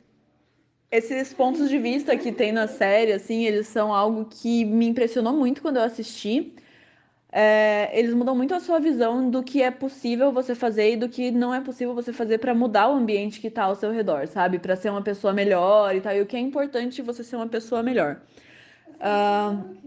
esses 0.90 1.32
pontos 1.32 1.70
de 1.70 1.78
vista 1.78 2.18
que 2.18 2.32
tem 2.32 2.52
na 2.52 2.68
série, 2.68 3.14
assim, 3.14 3.46
eles 3.46 3.68
são 3.68 3.94
algo 3.94 4.26
que 4.26 4.66
me 4.66 4.88
impressionou 4.88 5.32
muito 5.32 5.62
quando 5.62 5.78
eu 5.78 5.84
assisti. 5.84 6.56
é, 7.32 7.90
eles 8.00 8.14
mudam 8.16 8.36
muito 8.36 8.54
a 8.56 8.60
sua 8.60 8.80
visão 8.80 9.30
do 9.30 9.44
que 9.44 9.62
é 9.62 9.72
possível 9.72 10.32
você 10.32 10.56
fazer 10.56 10.94
e 10.94 10.98
do 10.98 11.10
que 11.10 11.32
não 11.32 11.54
é 11.54 11.62
possível 11.62 11.94
você 11.94 12.14
fazer 12.14 12.40
para 12.40 12.54
mudar 12.56 12.90
o 12.90 12.96
ambiente 12.96 13.40
que 13.40 13.50
tá 13.52 13.64
ao 13.66 13.76
seu 13.76 13.92
redor, 13.92 14.28
sabe? 14.28 14.60
Para 14.60 14.76
ser 14.76 14.90
uma 14.90 15.04
pessoa 15.04 15.34
melhor 15.34 15.96
e 15.96 16.02
tal. 16.02 16.16
E 16.16 16.22
o 16.22 16.26
que 16.26 16.36
é 16.36 16.40
importante 16.40 17.02
você 17.02 17.24
ser 17.24 17.36
uma 17.36 17.48
pessoa 17.48 17.84
melhor. 17.84 18.22
Uh, 18.96 19.84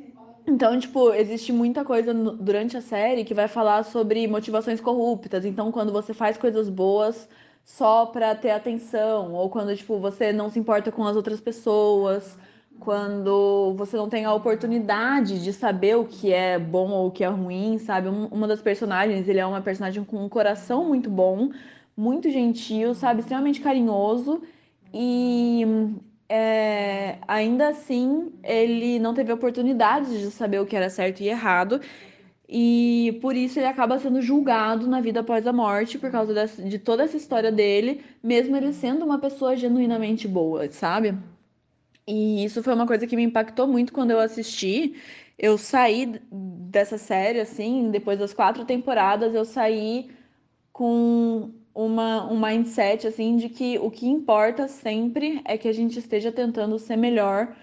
então, 0.46 0.78
tipo, 0.78 1.12
existe 1.12 1.52
muita 1.52 1.84
coisa 1.84 2.12
no, 2.14 2.32
durante 2.32 2.76
a 2.76 2.80
série 2.80 3.24
que 3.24 3.34
vai 3.34 3.48
falar 3.48 3.82
sobre 3.84 4.26
motivações 4.26 4.80
corruptas. 4.80 5.44
Então, 5.44 5.72
quando 5.72 5.92
você 5.92 6.14
faz 6.14 6.36
coisas 6.36 6.68
boas 6.68 7.28
só 7.64 8.06
para 8.06 8.34
ter 8.34 8.50
atenção, 8.50 9.32
ou 9.34 9.50
quando, 9.50 9.76
tipo, 9.76 9.98
você 9.98 10.32
não 10.32 10.48
se 10.48 10.58
importa 10.58 10.92
com 10.92 11.04
as 11.04 11.16
outras 11.16 11.40
pessoas 11.40 12.38
quando 12.78 13.74
você 13.76 13.96
não 13.96 14.08
tem 14.08 14.24
a 14.24 14.34
oportunidade 14.34 15.42
de 15.42 15.52
saber 15.52 15.96
o 15.96 16.04
que 16.04 16.32
é 16.32 16.58
bom 16.58 16.90
ou 16.90 17.08
o 17.08 17.10
que 17.10 17.24
é 17.24 17.28
ruim, 17.28 17.78
sabe? 17.78 18.08
Uma 18.08 18.46
das 18.46 18.60
personagens, 18.60 19.28
ele 19.28 19.38
é 19.38 19.46
uma 19.46 19.60
personagem 19.60 20.04
com 20.04 20.24
um 20.24 20.28
coração 20.28 20.84
muito 20.84 21.10
bom, 21.10 21.50
muito 21.96 22.30
gentil, 22.30 22.94
sabe? 22.94 23.20
Extremamente 23.20 23.60
carinhoso 23.60 24.42
e 24.92 25.64
é, 26.28 27.18
ainda 27.26 27.68
assim 27.68 28.32
ele 28.42 28.98
não 28.98 29.14
teve 29.14 29.32
oportunidade 29.32 30.20
de 30.20 30.30
saber 30.30 30.60
o 30.60 30.66
que 30.66 30.76
era 30.76 30.90
certo 30.90 31.20
e 31.20 31.28
errado. 31.28 31.80
E 32.48 33.18
por 33.20 33.34
isso 33.34 33.58
ele 33.58 33.66
acaba 33.66 33.98
sendo 33.98 34.22
julgado 34.22 34.86
na 34.86 35.00
vida 35.00 35.20
após 35.20 35.46
a 35.46 35.52
morte, 35.52 35.98
por 35.98 36.10
causa 36.10 36.32
dessa, 36.32 36.62
de 36.62 36.78
toda 36.78 37.02
essa 37.02 37.16
história 37.16 37.50
dele, 37.50 38.04
mesmo 38.22 38.56
ele 38.56 38.72
sendo 38.72 39.04
uma 39.04 39.18
pessoa 39.18 39.56
genuinamente 39.56 40.28
boa, 40.28 40.70
sabe? 40.70 41.16
E 42.06 42.44
isso 42.44 42.62
foi 42.62 42.72
uma 42.74 42.86
coisa 42.86 43.06
que 43.06 43.16
me 43.16 43.24
impactou 43.24 43.66
muito 43.66 43.92
quando 43.92 44.12
eu 44.12 44.20
assisti. 44.20 44.94
Eu 45.38 45.58
saí 45.58 46.20
dessa 46.30 46.96
série, 46.98 47.40
assim, 47.40 47.90
depois 47.90 48.18
das 48.18 48.32
quatro 48.32 48.64
temporadas, 48.64 49.34
eu 49.34 49.44
saí 49.44 50.10
com 50.72 51.52
uma, 51.76 52.26
um 52.32 52.40
mindset, 52.40 53.06
assim, 53.06 53.36
de 53.36 53.50
que 53.50 53.78
o 53.78 53.90
que 53.90 54.08
importa 54.08 54.66
sempre 54.66 55.42
é 55.44 55.58
que 55.58 55.68
a 55.68 55.72
gente 55.72 55.98
esteja 55.98 56.32
tentando 56.32 56.78
ser 56.78 56.96
melhor 56.96 57.54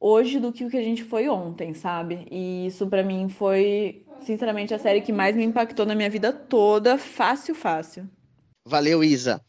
hoje 0.00 0.40
do 0.40 0.52
que 0.52 0.64
o 0.64 0.68
que 0.68 0.76
a 0.76 0.82
gente 0.82 1.04
foi 1.04 1.28
ontem, 1.28 1.72
sabe? 1.72 2.26
E 2.28 2.66
isso 2.66 2.84
para 2.88 3.04
mim 3.04 3.28
foi, 3.28 4.04
sinceramente, 4.26 4.74
a 4.74 4.80
série 4.80 5.00
que 5.00 5.12
mais 5.12 5.36
me 5.36 5.44
impactou 5.44 5.86
na 5.86 5.94
minha 5.94 6.10
vida 6.10 6.32
toda, 6.32 6.98
fácil, 6.98 7.54
fácil. 7.54 8.10
Valeu, 8.66 9.04
Isa. 9.04 9.40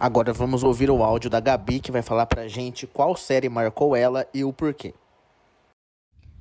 Agora 0.00 0.32
vamos 0.32 0.64
ouvir 0.64 0.90
o 0.90 1.04
áudio 1.04 1.30
da 1.30 1.38
Gabi, 1.38 1.78
que 1.78 1.92
vai 1.92 2.02
falar 2.02 2.26
pra 2.26 2.48
gente 2.48 2.88
qual 2.88 3.16
série 3.16 3.48
marcou 3.48 3.94
ela 3.94 4.26
e 4.34 4.42
o 4.42 4.52
porquê. 4.52 4.92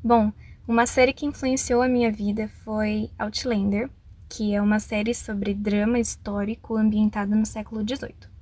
Bom, 0.03 0.31
uma 0.67 0.88
série 0.88 1.13
que 1.13 1.27
influenciou 1.27 1.83
a 1.83 1.88
minha 1.88 2.12
vida 2.12 2.47
foi 2.63 3.12
Outlander, 3.19 3.88
que 4.30 4.54
é 4.54 4.62
uma 4.62 4.80
série 4.80 5.13
sobre 5.13 5.54
drama 5.54 6.00
histórico 6.00 6.76
ambientada 6.76 7.36
no 7.36 7.46
século 7.46 7.82
XVIII. 7.82 8.38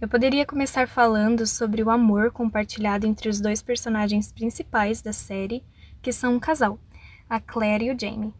Eu 0.00 0.08
poderia 0.08 0.46
começar 0.46 0.86
falando 0.86 1.46
sobre 1.46 1.82
o 1.82 1.90
amor 1.90 2.30
compartilhado 2.30 3.06
entre 3.06 3.28
os 3.28 3.40
dois 3.40 3.60
personagens 3.60 4.30
principais 4.30 5.02
da 5.02 5.12
série, 5.12 5.64
que 6.00 6.12
são 6.12 6.36
um 6.36 6.40
casal, 6.40 6.78
a 7.28 7.40
Claire 7.40 7.86
e 7.86 7.90
o 7.92 7.98
Jamie. 7.98 8.32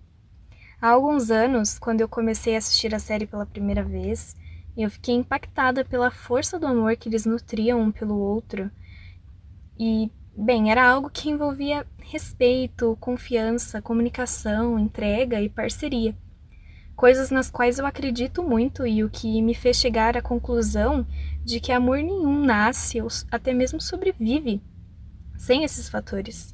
Há 0.80 0.90
alguns 0.90 1.30
anos, 1.30 1.76
quando 1.76 2.00
eu 2.00 2.08
comecei 2.08 2.54
a 2.54 2.58
assistir 2.58 2.94
a 2.94 3.00
série 3.00 3.26
pela 3.26 3.44
primeira 3.44 3.82
vez, 3.82 4.36
eu 4.76 4.88
fiquei 4.88 5.16
impactada 5.16 5.84
pela 5.84 6.12
força 6.12 6.60
do 6.60 6.66
amor 6.68 6.96
que 6.96 7.08
eles 7.08 7.26
nutriam 7.26 7.80
um 7.80 7.90
pelo 7.90 8.16
outro. 8.16 8.70
E, 9.76 10.08
bem, 10.36 10.70
era 10.70 10.88
algo 10.88 11.10
que 11.10 11.28
envolvia 11.28 11.84
respeito, 11.98 12.96
confiança, 13.00 13.82
comunicação, 13.82 14.78
entrega 14.78 15.42
e 15.42 15.48
parceria. 15.48 16.14
Coisas 16.98 17.30
nas 17.30 17.48
quais 17.48 17.78
eu 17.78 17.86
acredito 17.86 18.42
muito 18.42 18.84
e 18.84 19.04
o 19.04 19.08
que 19.08 19.40
me 19.40 19.54
fez 19.54 19.76
chegar 19.76 20.16
à 20.16 20.20
conclusão 20.20 21.06
de 21.44 21.60
que 21.60 21.70
amor 21.70 21.98
nenhum 21.98 22.44
nasce 22.44 23.00
ou 23.00 23.06
até 23.30 23.54
mesmo 23.54 23.80
sobrevive 23.80 24.60
sem 25.36 25.62
esses 25.62 25.88
fatores. 25.88 26.52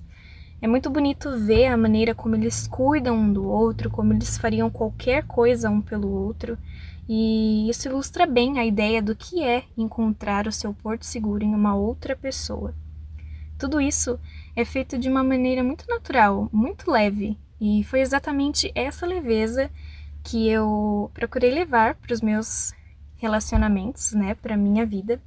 É 0.60 0.68
muito 0.68 0.90
bonito 0.90 1.30
ver 1.38 1.68
a 1.68 1.78
maneira 1.78 2.14
como 2.14 2.36
eles 2.36 2.68
cuidam 2.68 3.16
um 3.16 3.32
do 3.32 3.48
outro, 3.48 3.88
como 3.88 4.12
eles 4.12 4.36
fariam 4.36 4.68
qualquer 4.68 5.26
coisa 5.26 5.70
um 5.70 5.80
pelo 5.80 6.10
outro, 6.10 6.58
e 7.08 7.66
isso 7.70 7.88
ilustra 7.88 8.26
bem 8.26 8.58
a 8.58 8.66
ideia 8.66 9.00
do 9.00 9.16
que 9.16 9.42
é 9.42 9.64
encontrar 9.78 10.46
o 10.46 10.52
seu 10.52 10.74
porto 10.74 11.06
seguro 11.06 11.42
em 11.42 11.54
uma 11.54 11.74
outra 11.74 12.14
pessoa. 12.14 12.74
Tudo 13.58 13.80
isso 13.80 14.20
é 14.54 14.62
feito 14.62 14.98
de 14.98 15.08
uma 15.08 15.24
maneira 15.24 15.64
muito 15.64 15.86
natural, 15.88 16.50
muito 16.52 16.90
leve, 16.90 17.38
e 17.58 17.82
foi 17.84 18.00
exatamente 18.00 18.70
essa 18.74 19.06
leveza 19.06 19.70
que 20.24 20.48
eu 20.48 21.10
procurei 21.12 21.50
levar 21.50 21.94
para 21.96 22.14
os 22.14 22.22
meus 22.22 22.72
relacionamentos, 23.16 24.12
né, 24.12 24.34
para 24.34 24.56
minha 24.56 24.84
vida. 24.86 25.22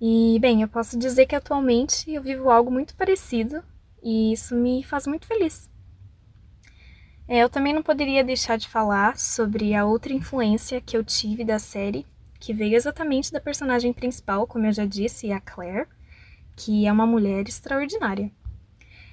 E 0.00 0.38
bem, 0.40 0.62
eu 0.62 0.68
posso 0.68 0.98
dizer 0.98 1.26
que 1.26 1.34
atualmente 1.34 2.12
eu 2.12 2.22
vivo 2.22 2.50
algo 2.50 2.70
muito 2.70 2.94
parecido 2.94 3.62
e 4.02 4.32
isso 4.32 4.54
me 4.54 4.82
faz 4.82 5.06
muito 5.06 5.26
feliz. 5.26 5.70
É, 7.26 7.38
eu 7.38 7.48
também 7.48 7.72
não 7.74 7.82
poderia 7.82 8.24
deixar 8.24 8.56
de 8.56 8.68
falar 8.68 9.18
sobre 9.18 9.74
a 9.74 9.84
outra 9.84 10.12
influência 10.12 10.80
que 10.80 10.96
eu 10.96 11.04
tive 11.04 11.44
da 11.44 11.58
série, 11.58 12.06
que 12.40 12.54
veio 12.54 12.74
exatamente 12.74 13.32
da 13.32 13.40
personagem 13.40 13.92
principal, 13.92 14.46
como 14.46 14.66
eu 14.66 14.72
já 14.72 14.86
disse, 14.86 15.30
a 15.30 15.40
Claire, 15.40 15.86
que 16.56 16.86
é 16.86 16.92
uma 16.92 17.06
mulher 17.06 17.46
extraordinária. 17.46 18.30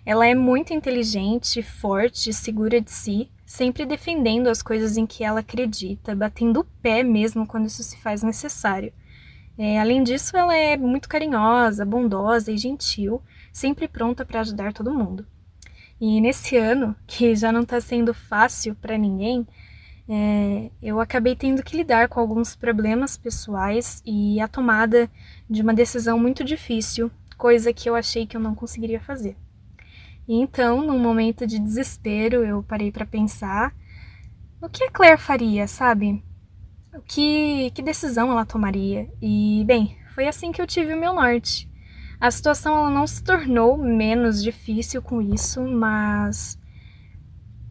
Ela 0.05 0.27
é 0.27 0.35
muito 0.35 0.73
inteligente, 0.73 1.61
forte, 1.61 2.31
segura 2.31 2.79
de 2.79 2.91
si, 2.91 3.29
sempre 3.45 3.85
defendendo 3.85 4.47
as 4.47 4.61
coisas 4.61 4.97
em 4.97 5.05
que 5.05 5.23
ela 5.23 5.41
acredita, 5.41 6.15
batendo 6.15 6.61
o 6.61 6.65
pé 6.81 7.03
mesmo 7.03 7.45
quando 7.45 7.67
isso 7.67 7.83
se 7.83 7.97
faz 7.97 8.23
necessário. 8.23 8.91
É, 9.57 9.79
além 9.79 10.03
disso, 10.03 10.35
ela 10.35 10.55
é 10.55 10.75
muito 10.75 11.07
carinhosa, 11.07 11.85
bondosa 11.85 12.51
e 12.51 12.57
gentil, 12.57 13.21
sempre 13.53 13.87
pronta 13.87 14.25
para 14.25 14.41
ajudar 14.41 14.73
todo 14.73 14.93
mundo. 14.93 15.25
E 16.01 16.19
nesse 16.19 16.57
ano, 16.57 16.95
que 17.07 17.35
já 17.35 17.51
não 17.51 17.61
está 17.61 17.79
sendo 17.79 18.13
fácil 18.13 18.75
para 18.75 18.97
ninguém, 18.97 19.47
é, 20.07 20.69
eu 20.81 20.99
acabei 20.99 21.35
tendo 21.35 21.63
que 21.63 21.77
lidar 21.77 22.09
com 22.09 22.19
alguns 22.19 22.55
problemas 22.55 23.17
pessoais 23.17 24.03
e 24.05 24.39
a 24.39 24.47
tomada 24.47 25.09
de 25.49 25.61
uma 25.61 25.73
decisão 25.73 26.19
muito 26.19 26.43
difícil, 26.43 27.09
coisa 27.37 27.73
que 27.73 27.89
eu 27.89 27.95
achei 27.95 28.25
que 28.25 28.35
eu 28.37 28.41
não 28.41 28.53
conseguiria 28.53 28.99
fazer. 28.99 29.35
E 30.27 30.35
então, 30.35 30.81
num 30.81 30.99
momento 30.99 31.45
de 31.45 31.59
desespero, 31.59 32.43
eu 32.43 32.63
parei 32.63 32.91
para 32.91 33.05
pensar 33.05 33.73
o 34.61 34.67
que 34.67 34.83
a 34.83 34.91
Claire 34.91 35.19
faria, 35.19 35.67
sabe? 35.67 36.23
O 36.93 37.01
que, 37.01 37.71
que 37.71 37.81
decisão 37.81 38.31
ela 38.31 38.45
tomaria? 38.45 39.09
E, 39.21 39.63
bem, 39.65 39.97
foi 40.13 40.27
assim 40.27 40.51
que 40.51 40.61
eu 40.61 40.65
tive 40.67 40.93
o 40.93 40.99
meu 40.99 41.13
norte. 41.13 41.69
A 42.19 42.31
situação 42.31 42.89
não 42.89 43.05
se 43.05 43.23
tornou 43.23 43.77
menos 43.77 44.41
difícil 44.41 45.01
com 45.01 45.21
isso, 45.21 45.61
mas 45.61 46.57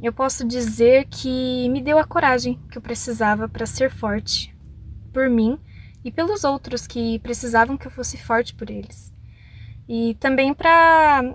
eu 0.00 0.12
posso 0.12 0.46
dizer 0.46 1.06
que 1.06 1.68
me 1.70 1.80
deu 1.80 1.98
a 1.98 2.04
coragem 2.04 2.60
que 2.70 2.76
eu 2.76 2.82
precisava 2.82 3.48
para 3.48 3.64
ser 3.64 3.90
forte 3.90 4.54
por 5.12 5.30
mim 5.30 5.58
e 6.04 6.12
pelos 6.12 6.44
outros 6.44 6.86
que 6.86 7.18
precisavam 7.20 7.76
que 7.76 7.86
eu 7.86 7.90
fosse 7.90 8.18
forte 8.18 8.54
por 8.54 8.68
eles. 8.68 9.12
E 9.88 10.14
também 10.20 10.52
para 10.52 11.34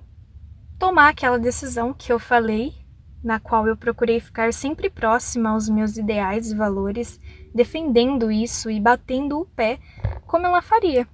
tomar 0.80 1.10
aquela 1.10 1.38
decisão 1.38 1.94
que 1.94 2.12
eu 2.12 2.18
falei, 2.18 2.74
na 3.22 3.40
qual 3.40 3.68
eu 3.68 3.76
procurei 3.76 4.20
ficar 4.22 4.54
sempre 4.54 4.90
próxima 4.90 5.50
aos 5.50 5.68
meus 5.68 5.98
ideais 5.98 6.52
e 6.52 6.56
valores, 6.56 7.20
defendendo 7.54 8.32
isso 8.32 8.72
e 8.72 8.80
batendo 8.80 9.42
o 9.42 9.46
pé 9.46 9.78
como 10.26 10.48
ela 10.48 10.62
faria. 10.62 11.06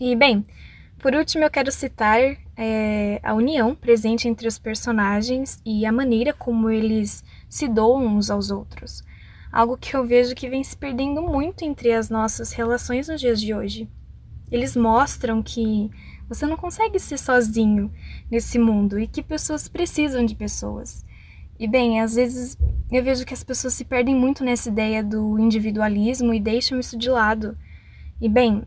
E 0.00 0.14
bem, 0.14 0.46
por 1.00 1.12
último, 1.14 1.42
eu 1.42 1.50
quero 1.50 1.72
citar 1.72 2.20
é, 2.56 3.20
a 3.24 3.34
união 3.34 3.74
presente 3.74 4.28
entre 4.28 4.46
os 4.46 4.58
personagens 4.58 5.60
e 5.66 5.84
a 5.84 5.90
maneira 5.90 6.32
como 6.32 6.70
eles 6.70 7.24
se 7.48 7.66
doam 7.66 8.06
uns 8.06 8.30
aos 8.30 8.52
outros. 8.52 9.02
Algo 9.50 9.76
que 9.76 9.94
eu 9.96 10.04
vejo 10.04 10.34
que 10.34 10.48
vem 10.48 10.62
se 10.62 10.76
perdendo 10.76 11.20
muito 11.20 11.64
entre 11.64 11.92
as 11.92 12.08
nossas 12.08 12.52
relações 12.52 13.08
nos 13.08 13.20
dias 13.20 13.40
de 13.40 13.52
hoje. 13.52 13.88
Eles 14.52 14.76
mostram 14.76 15.42
que 15.42 15.90
você 16.28 16.46
não 16.46 16.58
consegue 16.58 16.98
ser 17.00 17.18
sozinho 17.18 17.90
nesse 18.30 18.58
mundo 18.58 19.00
e 19.00 19.06
que 19.06 19.22
pessoas 19.22 19.66
precisam 19.66 20.26
de 20.26 20.34
pessoas. 20.34 21.04
E 21.58 21.66
bem, 21.66 22.00
às 22.00 22.16
vezes 22.16 22.58
eu 22.90 23.02
vejo 23.02 23.24
que 23.24 23.32
as 23.32 23.42
pessoas 23.42 23.72
se 23.72 23.84
perdem 23.84 24.14
muito 24.14 24.44
nessa 24.44 24.68
ideia 24.68 25.02
do 25.02 25.38
individualismo 25.38 26.34
e 26.34 26.40
deixam 26.40 26.78
isso 26.78 26.98
de 26.98 27.08
lado. 27.08 27.56
E 28.20 28.28
bem, 28.28 28.62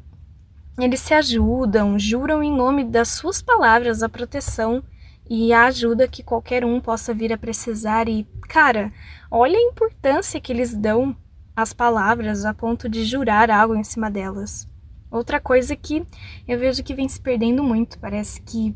eles 0.79 1.01
se 1.01 1.13
ajudam, 1.13 1.99
juram 1.99 2.41
em 2.41 2.51
nome 2.51 2.83
das 2.83 3.09
suas 3.09 3.41
palavras 3.41 4.01
a 4.01 4.09
proteção 4.09 4.83
e 5.29 5.53
a 5.53 5.65
ajuda 5.65 6.07
que 6.07 6.23
qualquer 6.23 6.65
um 6.65 6.81
possa 6.81 7.13
vir 7.13 7.31
a 7.31 7.37
precisar. 7.37 8.09
E, 8.09 8.27
cara, 8.47 8.91
olha 9.29 9.55
a 9.55 9.69
importância 9.69 10.41
que 10.41 10.51
eles 10.51 10.73
dão 10.73 11.15
às 11.55 11.73
palavras 11.73 12.43
a 12.43 12.55
ponto 12.55 12.89
de 12.89 13.05
jurar 13.05 13.51
algo 13.51 13.75
em 13.75 13.83
cima 13.83 14.09
delas. 14.09 14.67
Outra 15.15 15.39
coisa 15.39 15.77
que 15.77 16.05
eu 16.45 16.59
vejo 16.59 16.83
que 16.83 16.93
vem 16.93 17.07
se 17.07 17.21
perdendo 17.21 17.63
muito, 17.63 17.97
parece 17.99 18.41
que 18.41 18.75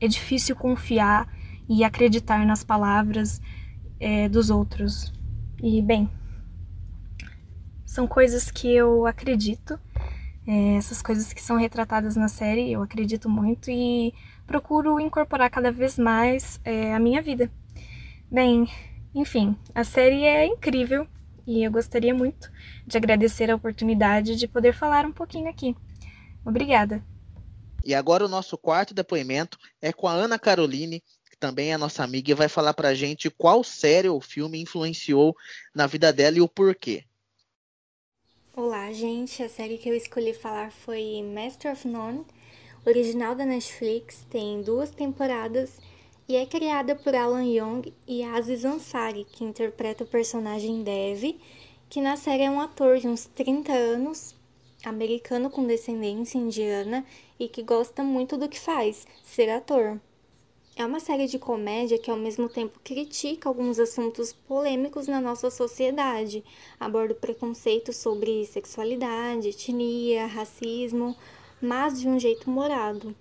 é 0.00 0.08
difícil 0.08 0.56
confiar 0.56 1.32
e 1.68 1.84
acreditar 1.84 2.44
nas 2.44 2.64
palavras 2.64 3.40
é, 4.00 4.28
dos 4.28 4.50
outros. 4.50 5.12
E, 5.62 5.80
bem, 5.80 6.10
são 7.84 8.04
coisas 8.04 8.50
que 8.50 8.66
eu 8.66 9.06
acredito, 9.06 9.78
é, 10.44 10.74
essas 10.74 11.00
coisas 11.00 11.32
que 11.32 11.40
são 11.40 11.56
retratadas 11.56 12.16
na 12.16 12.26
série, 12.26 12.72
eu 12.72 12.82
acredito 12.82 13.30
muito 13.30 13.70
e 13.70 14.12
procuro 14.44 14.98
incorporar 14.98 15.48
cada 15.50 15.70
vez 15.70 15.96
mais 15.96 16.60
é, 16.64 16.92
a 16.96 16.98
minha 16.98 17.22
vida. 17.22 17.48
Bem, 18.28 18.68
enfim, 19.14 19.56
a 19.72 19.84
série 19.84 20.24
é 20.24 20.46
incrível 20.46 21.06
e 21.46 21.62
eu 21.62 21.70
gostaria 21.70 22.14
muito 22.14 22.50
de 22.86 22.96
agradecer 22.96 23.50
a 23.50 23.54
oportunidade 23.54 24.36
de 24.36 24.48
poder 24.48 24.72
falar 24.72 25.06
um 25.06 25.12
pouquinho 25.12 25.48
aqui. 25.48 25.76
Obrigada. 26.44 27.04
E 27.84 27.94
agora 27.94 28.24
o 28.24 28.28
nosso 28.28 28.58
quarto 28.58 28.92
depoimento 28.92 29.58
é 29.80 29.92
com 29.92 30.08
a 30.08 30.12
Ana 30.12 30.38
Caroline, 30.38 31.00
que 31.30 31.36
também 31.38 31.72
é 31.72 31.78
nossa 31.78 32.02
amiga, 32.02 32.32
e 32.32 32.34
vai 32.34 32.48
falar 32.48 32.74
pra 32.74 32.94
gente 32.94 33.30
qual 33.30 33.62
série 33.62 34.08
ou 34.08 34.20
filme 34.20 34.60
influenciou 34.60 35.36
na 35.74 35.86
vida 35.86 36.12
dela 36.12 36.38
e 36.38 36.40
o 36.40 36.48
porquê. 36.48 37.04
Olá, 38.56 38.92
gente. 38.92 39.42
A 39.42 39.48
série 39.48 39.78
que 39.78 39.88
eu 39.88 39.94
escolhi 39.94 40.34
falar 40.34 40.72
foi 40.72 41.22
Master 41.22 41.72
of 41.72 41.86
None, 41.86 42.24
original 42.84 43.34
da 43.34 43.44
Netflix, 43.44 44.26
tem 44.30 44.62
duas 44.62 44.90
temporadas 44.90 45.78
e 46.28 46.34
é 46.34 46.44
criada 46.44 46.96
por 46.96 47.14
Alan 47.14 47.44
Young 47.44 47.92
e 48.06 48.24
Aziz 48.24 48.64
Ansari, 48.64 49.24
que 49.24 49.44
interpreta 49.44 50.02
o 50.02 50.06
personagem 50.06 50.82
Dev, 50.82 51.38
que 51.88 52.00
na 52.00 52.16
série 52.16 52.42
é 52.42 52.50
um 52.50 52.60
ator 52.60 52.98
de 52.98 53.06
uns 53.06 53.26
30 53.26 53.72
anos, 53.72 54.34
americano 54.84 55.48
com 55.48 55.64
descendência 55.64 56.36
indiana 56.36 57.06
e 57.38 57.48
que 57.48 57.62
gosta 57.62 58.02
muito 58.02 58.36
do 58.36 58.48
que 58.48 58.58
faz, 58.58 59.06
ser 59.22 59.48
ator. 59.50 60.00
É 60.74 60.84
uma 60.84 61.00
série 61.00 61.26
de 61.26 61.38
comédia 61.38 61.96
que 61.96 62.10
ao 62.10 62.16
mesmo 62.16 62.48
tempo 62.48 62.80
critica 62.82 63.48
alguns 63.48 63.78
assuntos 63.78 64.32
polêmicos 64.32 65.06
na 65.06 65.20
nossa 65.20 65.48
sociedade, 65.48 66.44
aborda 66.78 67.14
o 67.14 67.16
preconceito 67.16 67.92
sobre 67.92 68.44
sexualidade, 68.46 69.50
etnia, 69.50 70.26
racismo, 70.26 71.16
mas 71.62 72.00
de 72.00 72.08
um 72.08 72.18
jeito 72.18 72.50
morado. 72.50 73.14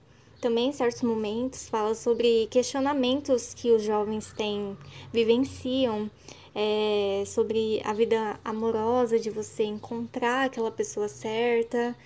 Também, 0.46 0.68
em 0.68 0.72
certos 0.72 1.02
momentos, 1.02 1.68
fala 1.68 1.96
sobre 1.96 2.46
questionamentos 2.52 3.52
que 3.56 3.72
os 3.72 3.82
jovens 3.82 4.32
têm, 4.32 4.78
vivenciam, 5.12 6.08
é, 6.54 7.24
sobre 7.26 7.82
a 7.84 7.92
vida 7.94 8.40
amorosa, 8.46 9.18
de 9.18 9.32
você 9.32 9.64
encontrar 9.64 10.46
aquela 10.46 10.70
pessoa 10.70 11.08
certa, 11.08 11.98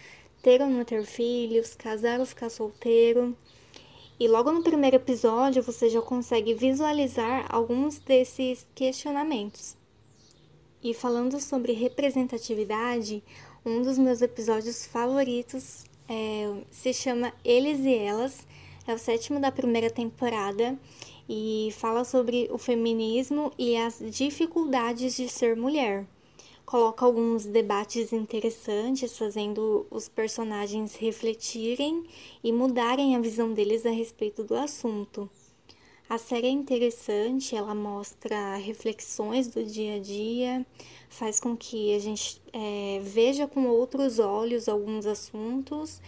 ter 0.42 0.62
ou 0.62 0.70
não 0.70 0.86
ter 0.86 1.04
filhos, 1.04 1.76
casar 1.76 2.22
ou 2.22 2.26
ficar 2.26 2.50
solteiro. 2.50 3.36
E 4.18 4.26
logo 4.30 4.54
no 4.54 4.64
primeiro 4.64 4.96
episódio 4.96 5.62
você 5.62 5.90
já 5.90 6.02
consegue 6.02 6.54
visualizar 6.54 7.46
alguns 7.50 8.00
desses 8.00 8.66
questionamentos. 8.74 9.76
E 10.82 10.94
falando 10.94 11.42
sobre 11.42 11.74
representatividade, 11.74 13.22
um 13.66 13.82
dos 13.82 13.98
meus 13.98 14.22
episódios 14.22 14.86
favoritos 14.86 15.84
é, 16.10 16.64
se 16.72 16.94
chama 16.94 17.32
Eles 17.46 17.80
e 17.82 17.94
Elas, 17.94 18.48
é 18.88 18.94
o 18.94 18.98
sétimo 18.98 19.40
da 19.40 19.52
primeira 19.52 19.90
temporada 19.90 20.78
e 21.30 21.70
fala 21.74 22.04
sobre 22.04 22.50
o 22.52 22.58
feminismo 22.58 23.54
e 23.58 23.78
as 23.78 24.00
dificuldades 24.10 25.16
de 25.16 25.30
ser 25.30 25.56
mulher 25.56 26.08
coloca 26.70 27.04
alguns 27.04 27.48
debates 27.48 28.14
interessantes, 28.14 29.18
fazendo 29.18 29.88
os 29.90 30.08
personagens 30.08 30.94
refletirem 30.94 32.04
e 32.44 32.54
mudarem 32.54 33.16
a 33.16 33.20
visão 33.20 33.52
deles 33.52 33.88
a 33.88 33.90
respeito 33.90 34.44
do 34.44 34.54
assunto. 34.54 35.28
A 36.10 36.18
série 36.18 36.48
é 36.48 36.50
interessante, 36.50 37.56
ela 37.56 37.76
mostra 37.76 38.56
reflexões 38.56 39.48
do 39.48 39.64
dia 39.64 39.98
a 39.98 40.00
dia, 40.00 40.66
faz 41.08 41.40
com 41.40 41.56
que 41.56 41.94
a 41.94 42.00
gente 42.00 42.42
é, 42.52 43.00
veja 43.04 43.48
com 43.48 43.68
outros 43.68 44.18
olhos 44.18 44.68
alguns 44.68 45.06
assuntos 45.06 46.02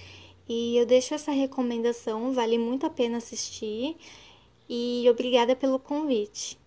e 0.50 0.76
eu 0.76 0.88
deixo 0.88 1.14
essa 1.14 1.32
recomendação, 1.32 2.34
vale 2.34 2.58
muito 2.58 2.84
a 2.84 2.90
pena 2.90 3.20
assistir 3.20 3.96
e 4.68 5.06
obrigada 5.08 5.56
pelo 5.56 5.78
convite. 5.78 6.58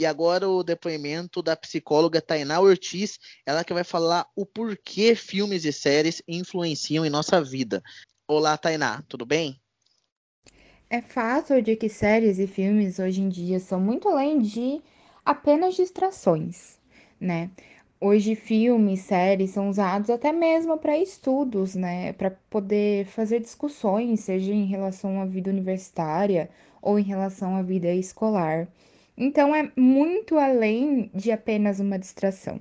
E 0.00 0.06
agora 0.06 0.48
o 0.48 0.62
depoimento 0.62 1.42
da 1.42 1.56
psicóloga 1.56 2.22
Tainá 2.22 2.60
Ortiz, 2.60 3.18
ela 3.44 3.64
que 3.64 3.74
vai 3.74 3.82
falar 3.82 4.24
o 4.36 4.46
porquê 4.46 5.16
filmes 5.16 5.64
e 5.64 5.72
séries 5.72 6.22
influenciam 6.28 7.04
em 7.04 7.10
nossa 7.10 7.42
vida. 7.42 7.82
Olá, 8.28 8.56
Tainá, 8.56 9.02
tudo 9.08 9.26
bem? 9.26 9.60
É 10.90 11.02
fato 11.02 11.60
de 11.60 11.76
que 11.76 11.88
séries 11.88 12.38
e 12.38 12.46
filmes 12.46 12.98
hoje 12.98 13.20
em 13.20 13.28
dia 13.28 13.60
são 13.60 13.78
muito 13.78 14.08
além 14.08 14.38
de 14.38 14.80
apenas 15.24 15.74
distrações, 15.74 16.78
né? 17.20 17.50
Hoje 18.00 18.34
filmes, 18.34 19.00
séries 19.00 19.50
são 19.50 19.68
usados 19.68 20.08
até 20.08 20.32
mesmo 20.32 20.78
para 20.78 20.96
estudos, 20.96 21.74
né, 21.74 22.14
para 22.14 22.30
poder 22.48 23.04
fazer 23.06 23.40
discussões, 23.40 24.20
seja 24.20 24.52
em 24.52 24.64
relação 24.64 25.20
à 25.20 25.26
vida 25.26 25.50
universitária 25.50 26.48
ou 26.80 26.98
em 26.98 27.02
relação 27.02 27.56
à 27.56 27.62
vida 27.62 27.92
escolar. 27.92 28.66
Então, 29.16 29.54
é 29.54 29.70
muito 29.76 30.38
além 30.38 31.10
de 31.14 31.30
apenas 31.30 31.80
uma 31.80 31.98
distração. 31.98 32.58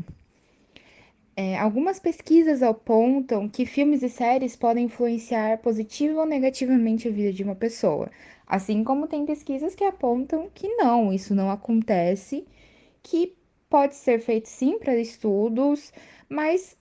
É, 1.40 1.56
algumas 1.56 2.00
pesquisas 2.00 2.64
apontam 2.64 3.48
que 3.48 3.64
filmes 3.64 4.02
e 4.02 4.10
séries 4.10 4.56
podem 4.56 4.86
influenciar 4.86 5.60
positiva 5.60 6.22
ou 6.22 6.26
negativamente 6.26 7.08
a 7.08 7.12
vida 7.12 7.32
de 7.32 7.44
uma 7.44 7.54
pessoa, 7.54 8.10
assim 8.48 8.84
como 8.84 9.08
tem 9.08 9.24
pesquisas 9.24 9.76
que 9.76 9.84
apontam 9.84 10.50
que 10.52 10.68
não, 10.78 11.14
isso 11.14 11.36
não 11.36 11.52
acontece, 11.52 12.44
que 13.04 13.36
pode 13.70 13.94
ser 13.96 14.20
feito 14.20 14.50
sim 14.50 14.80
para 14.80 14.98
estudos, 14.98 15.94
mas 16.28 16.76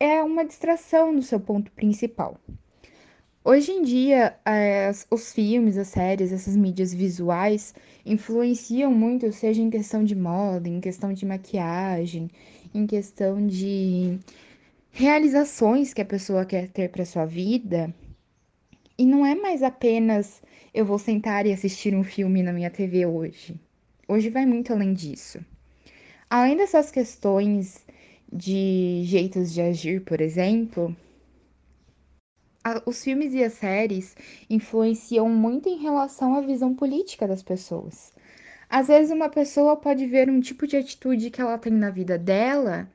é 0.00 0.20
uma 0.20 0.44
distração 0.44 1.14
do 1.14 1.22
seu 1.22 1.38
ponto 1.38 1.70
principal. 1.70 2.36
Hoje 3.44 3.70
em 3.72 3.82
dia, 3.82 4.36
as, 4.44 5.06
os 5.10 5.32
filmes, 5.32 5.76
as 5.76 5.88
séries, 5.88 6.32
essas 6.32 6.56
mídias 6.56 6.92
visuais 6.92 7.74
influenciam 8.04 8.92
muito, 8.92 9.32
seja 9.32 9.62
em 9.62 9.70
questão 9.70 10.02
de 10.02 10.16
moda, 10.16 10.68
em 10.68 10.80
questão 10.80 11.12
de 11.12 11.26
maquiagem, 11.26 12.30
em 12.74 12.86
questão 12.86 13.46
de 13.46 14.18
realizações 14.90 15.92
que 15.94 16.00
a 16.00 16.04
pessoa 16.04 16.44
quer 16.44 16.68
ter 16.68 16.88
para 16.90 17.04
sua 17.04 17.24
vida. 17.24 17.94
E 18.98 19.06
não 19.06 19.24
é 19.24 19.34
mais 19.34 19.62
apenas 19.62 20.42
eu 20.72 20.84
vou 20.84 20.98
sentar 20.98 21.46
e 21.46 21.52
assistir 21.52 21.94
um 21.94 22.04
filme 22.04 22.42
na 22.42 22.52
minha 22.52 22.70
TV 22.70 23.06
hoje. 23.06 23.54
Hoje 24.08 24.30
vai 24.30 24.46
muito 24.46 24.72
além 24.72 24.92
disso. 24.92 25.38
Além 26.28 26.56
dessas 26.56 26.90
questões 26.90 27.84
de 28.32 29.02
jeitos 29.04 29.52
de 29.52 29.60
agir, 29.60 30.02
por 30.02 30.20
exemplo, 30.20 30.96
os 32.86 33.02
filmes 33.02 33.34
e 33.34 33.42
as 33.42 33.54
séries 33.54 34.16
influenciam 34.48 35.28
muito 35.28 35.68
em 35.68 35.78
relação 35.78 36.34
à 36.34 36.40
visão 36.40 36.74
política 36.74 37.26
das 37.26 37.42
pessoas. 37.42 38.11
Às 38.72 38.88
vezes, 38.88 39.10
uma 39.12 39.28
pessoa 39.28 39.76
pode 39.76 40.06
ver 40.06 40.30
um 40.30 40.40
tipo 40.40 40.66
de 40.66 40.78
atitude 40.78 41.30
que 41.30 41.42
ela 41.42 41.58
tem 41.58 41.72
na 41.74 41.90
vida 41.90 42.16
dela 42.18 42.88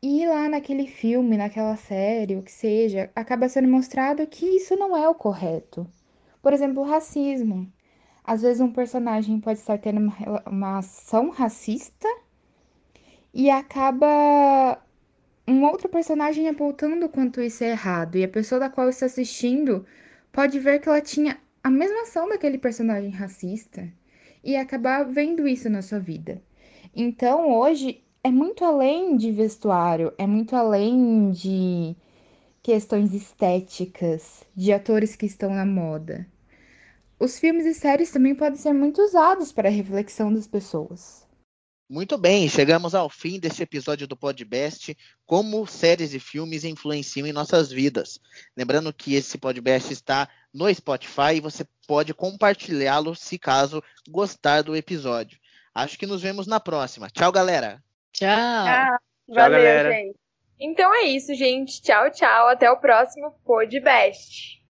e 0.00 0.24
lá 0.28 0.48
naquele 0.48 0.86
filme, 0.86 1.36
naquela 1.36 1.76
série, 1.76 2.36
o 2.36 2.42
que 2.42 2.52
seja, 2.52 3.10
acaba 3.16 3.48
sendo 3.48 3.66
mostrado 3.66 4.24
que 4.28 4.46
isso 4.46 4.76
não 4.76 4.96
é 4.96 5.08
o 5.08 5.14
correto. 5.14 5.88
Por 6.40 6.52
exemplo, 6.52 6.82
o 6.82 6.86
racismo. 6.86 7.68
Às 8.24 8.42
vezes, 8.42 8.60
um 8.60 8.72
personagem 8.72 9.40
pode 9.40 9.58
estar 9.58 9.76
tendo 9.78 9.98
uma, 9.98 10.42
uma 10.46 10.78
ação 10.78 11.30
racista 11.30 12.08
e 13.34 13.50
acaba 13.50 14.80
um 15.48 15.64
outro 15.64 15.88
personagem 15.88 16.48
apontando 16.48 17.08
quanto 17.08 17.40
isso 17.40 17.64
é 17.64 17.70
errado, 17.70 18.16
e 18.16 18.24
a 18.24 18.28
pessoa 18.28 18.60
da 18.60 18.70
qual 18.70 18.88
está 18.88 19.06
assistindo 19.06 19.84
pode 20.32 20.60
ver 20.60 20.80
que 20.80 20.88
ela 20.88 21.00
tinha 21.00 21.38
a 21.62 21.70
mesma 21.70 22.02
ação 22.02 22.28
daquele 22.28 22.58
personagem 22.58 23.10
racista 23.10 23.92
e 24.46 24.56
acabar 24.56 25.02
vendo 25.04 25.48
isso 25.48 25.68
na 25.68 25.82
sua 25.82 25.98
vida. 25.98 26.40
Então, 26.94 27.52
hoje 27.52 28.04
é 28.22 28.30
muito 28.30 28.64
além 28.64 29.16
de 29.16 29.32
vestuário, 29.32 30.12
é 30.16 30.26
muito 30.26 30.54
além 30.54 31.32
de 31.32 31.96
questões 32.62 33.12
estéticas, 33.12 34.44
de 34.54 34.72
atores 34.72 35.16
que 35.16 35.26
estão 35.26 35.50
na 35.50 35.66
moda. 35.66 36.28
Os 37.18 37.40
filmes 37.40 37.66
e 37.66 37.74
séries 37.74 38.12
também 38.12 38.36
podem 38.36 38.56
ser 38.58 38.72
muito 38.72 39.02
usados 39.02 39.50
para 39.50 39.68
a 39.68 39.72
reflexão 39.72 40.32
das 40.32 40.46
pessoas. 40.46 41.25
Muito 41.88 42.18
bem, 42.18 42.48
chegamos 42.48 42.96
ao 42.96 43.08
fim 43.08 43.38
desse 43.38 43.62
episódio 43.62 44.08
do 44.08 44.16
Podbest, 44.16 44.96
como 45.24 45.64
séries 45.68 46.12
e 46.14 46.18
filmes 46.18 46.64
influenciam 46.64 47.28
em 47.28 47.32
nossas 47.32 47.70
vidas. 47.70 48.20
Lembrando 48.56 48.92
que 48.92 49.14
esse 49.14 49.38
Podbest 49.38 49.92
está 49.92 50.28
no 50.52 50.72
Spotify 50.74 51.36
e 51.36 51.40
você 51.40 51.64
pode 51.86 52.12
compartilhá-lo 52.12 53.14
se 53.14 53.38
caso 53.38 53.80
gostar 54.08 54.62
do 54.62 54.74
episódio. 54.74 55.38
Acho 55.72 55.96
que 55.96 56.06
nos 56.06 56.22
vemos 56.22 56.48
na 56.48 56.58
próxima. 56.58 57.08
Tchau, 57.08 57.30
galera. 57.30 57.80
Tchau. 58.12 58.64
Tchau, 58.64 58.98
Valeu, 59.28 59.50
galera. 59.50 59.92
gente. 59.92 60.16
Então 60.58 60.92
é 60.92 61.02
isso, 61.04 61.34
gente. 61.34 61.80
Tchau, 61.82 62.10
tchau. 62.10 62.48
Até 62.48 62.68
o 62.68 62.78
próximo 62.78 63.30
Podbest. 63.44 64.55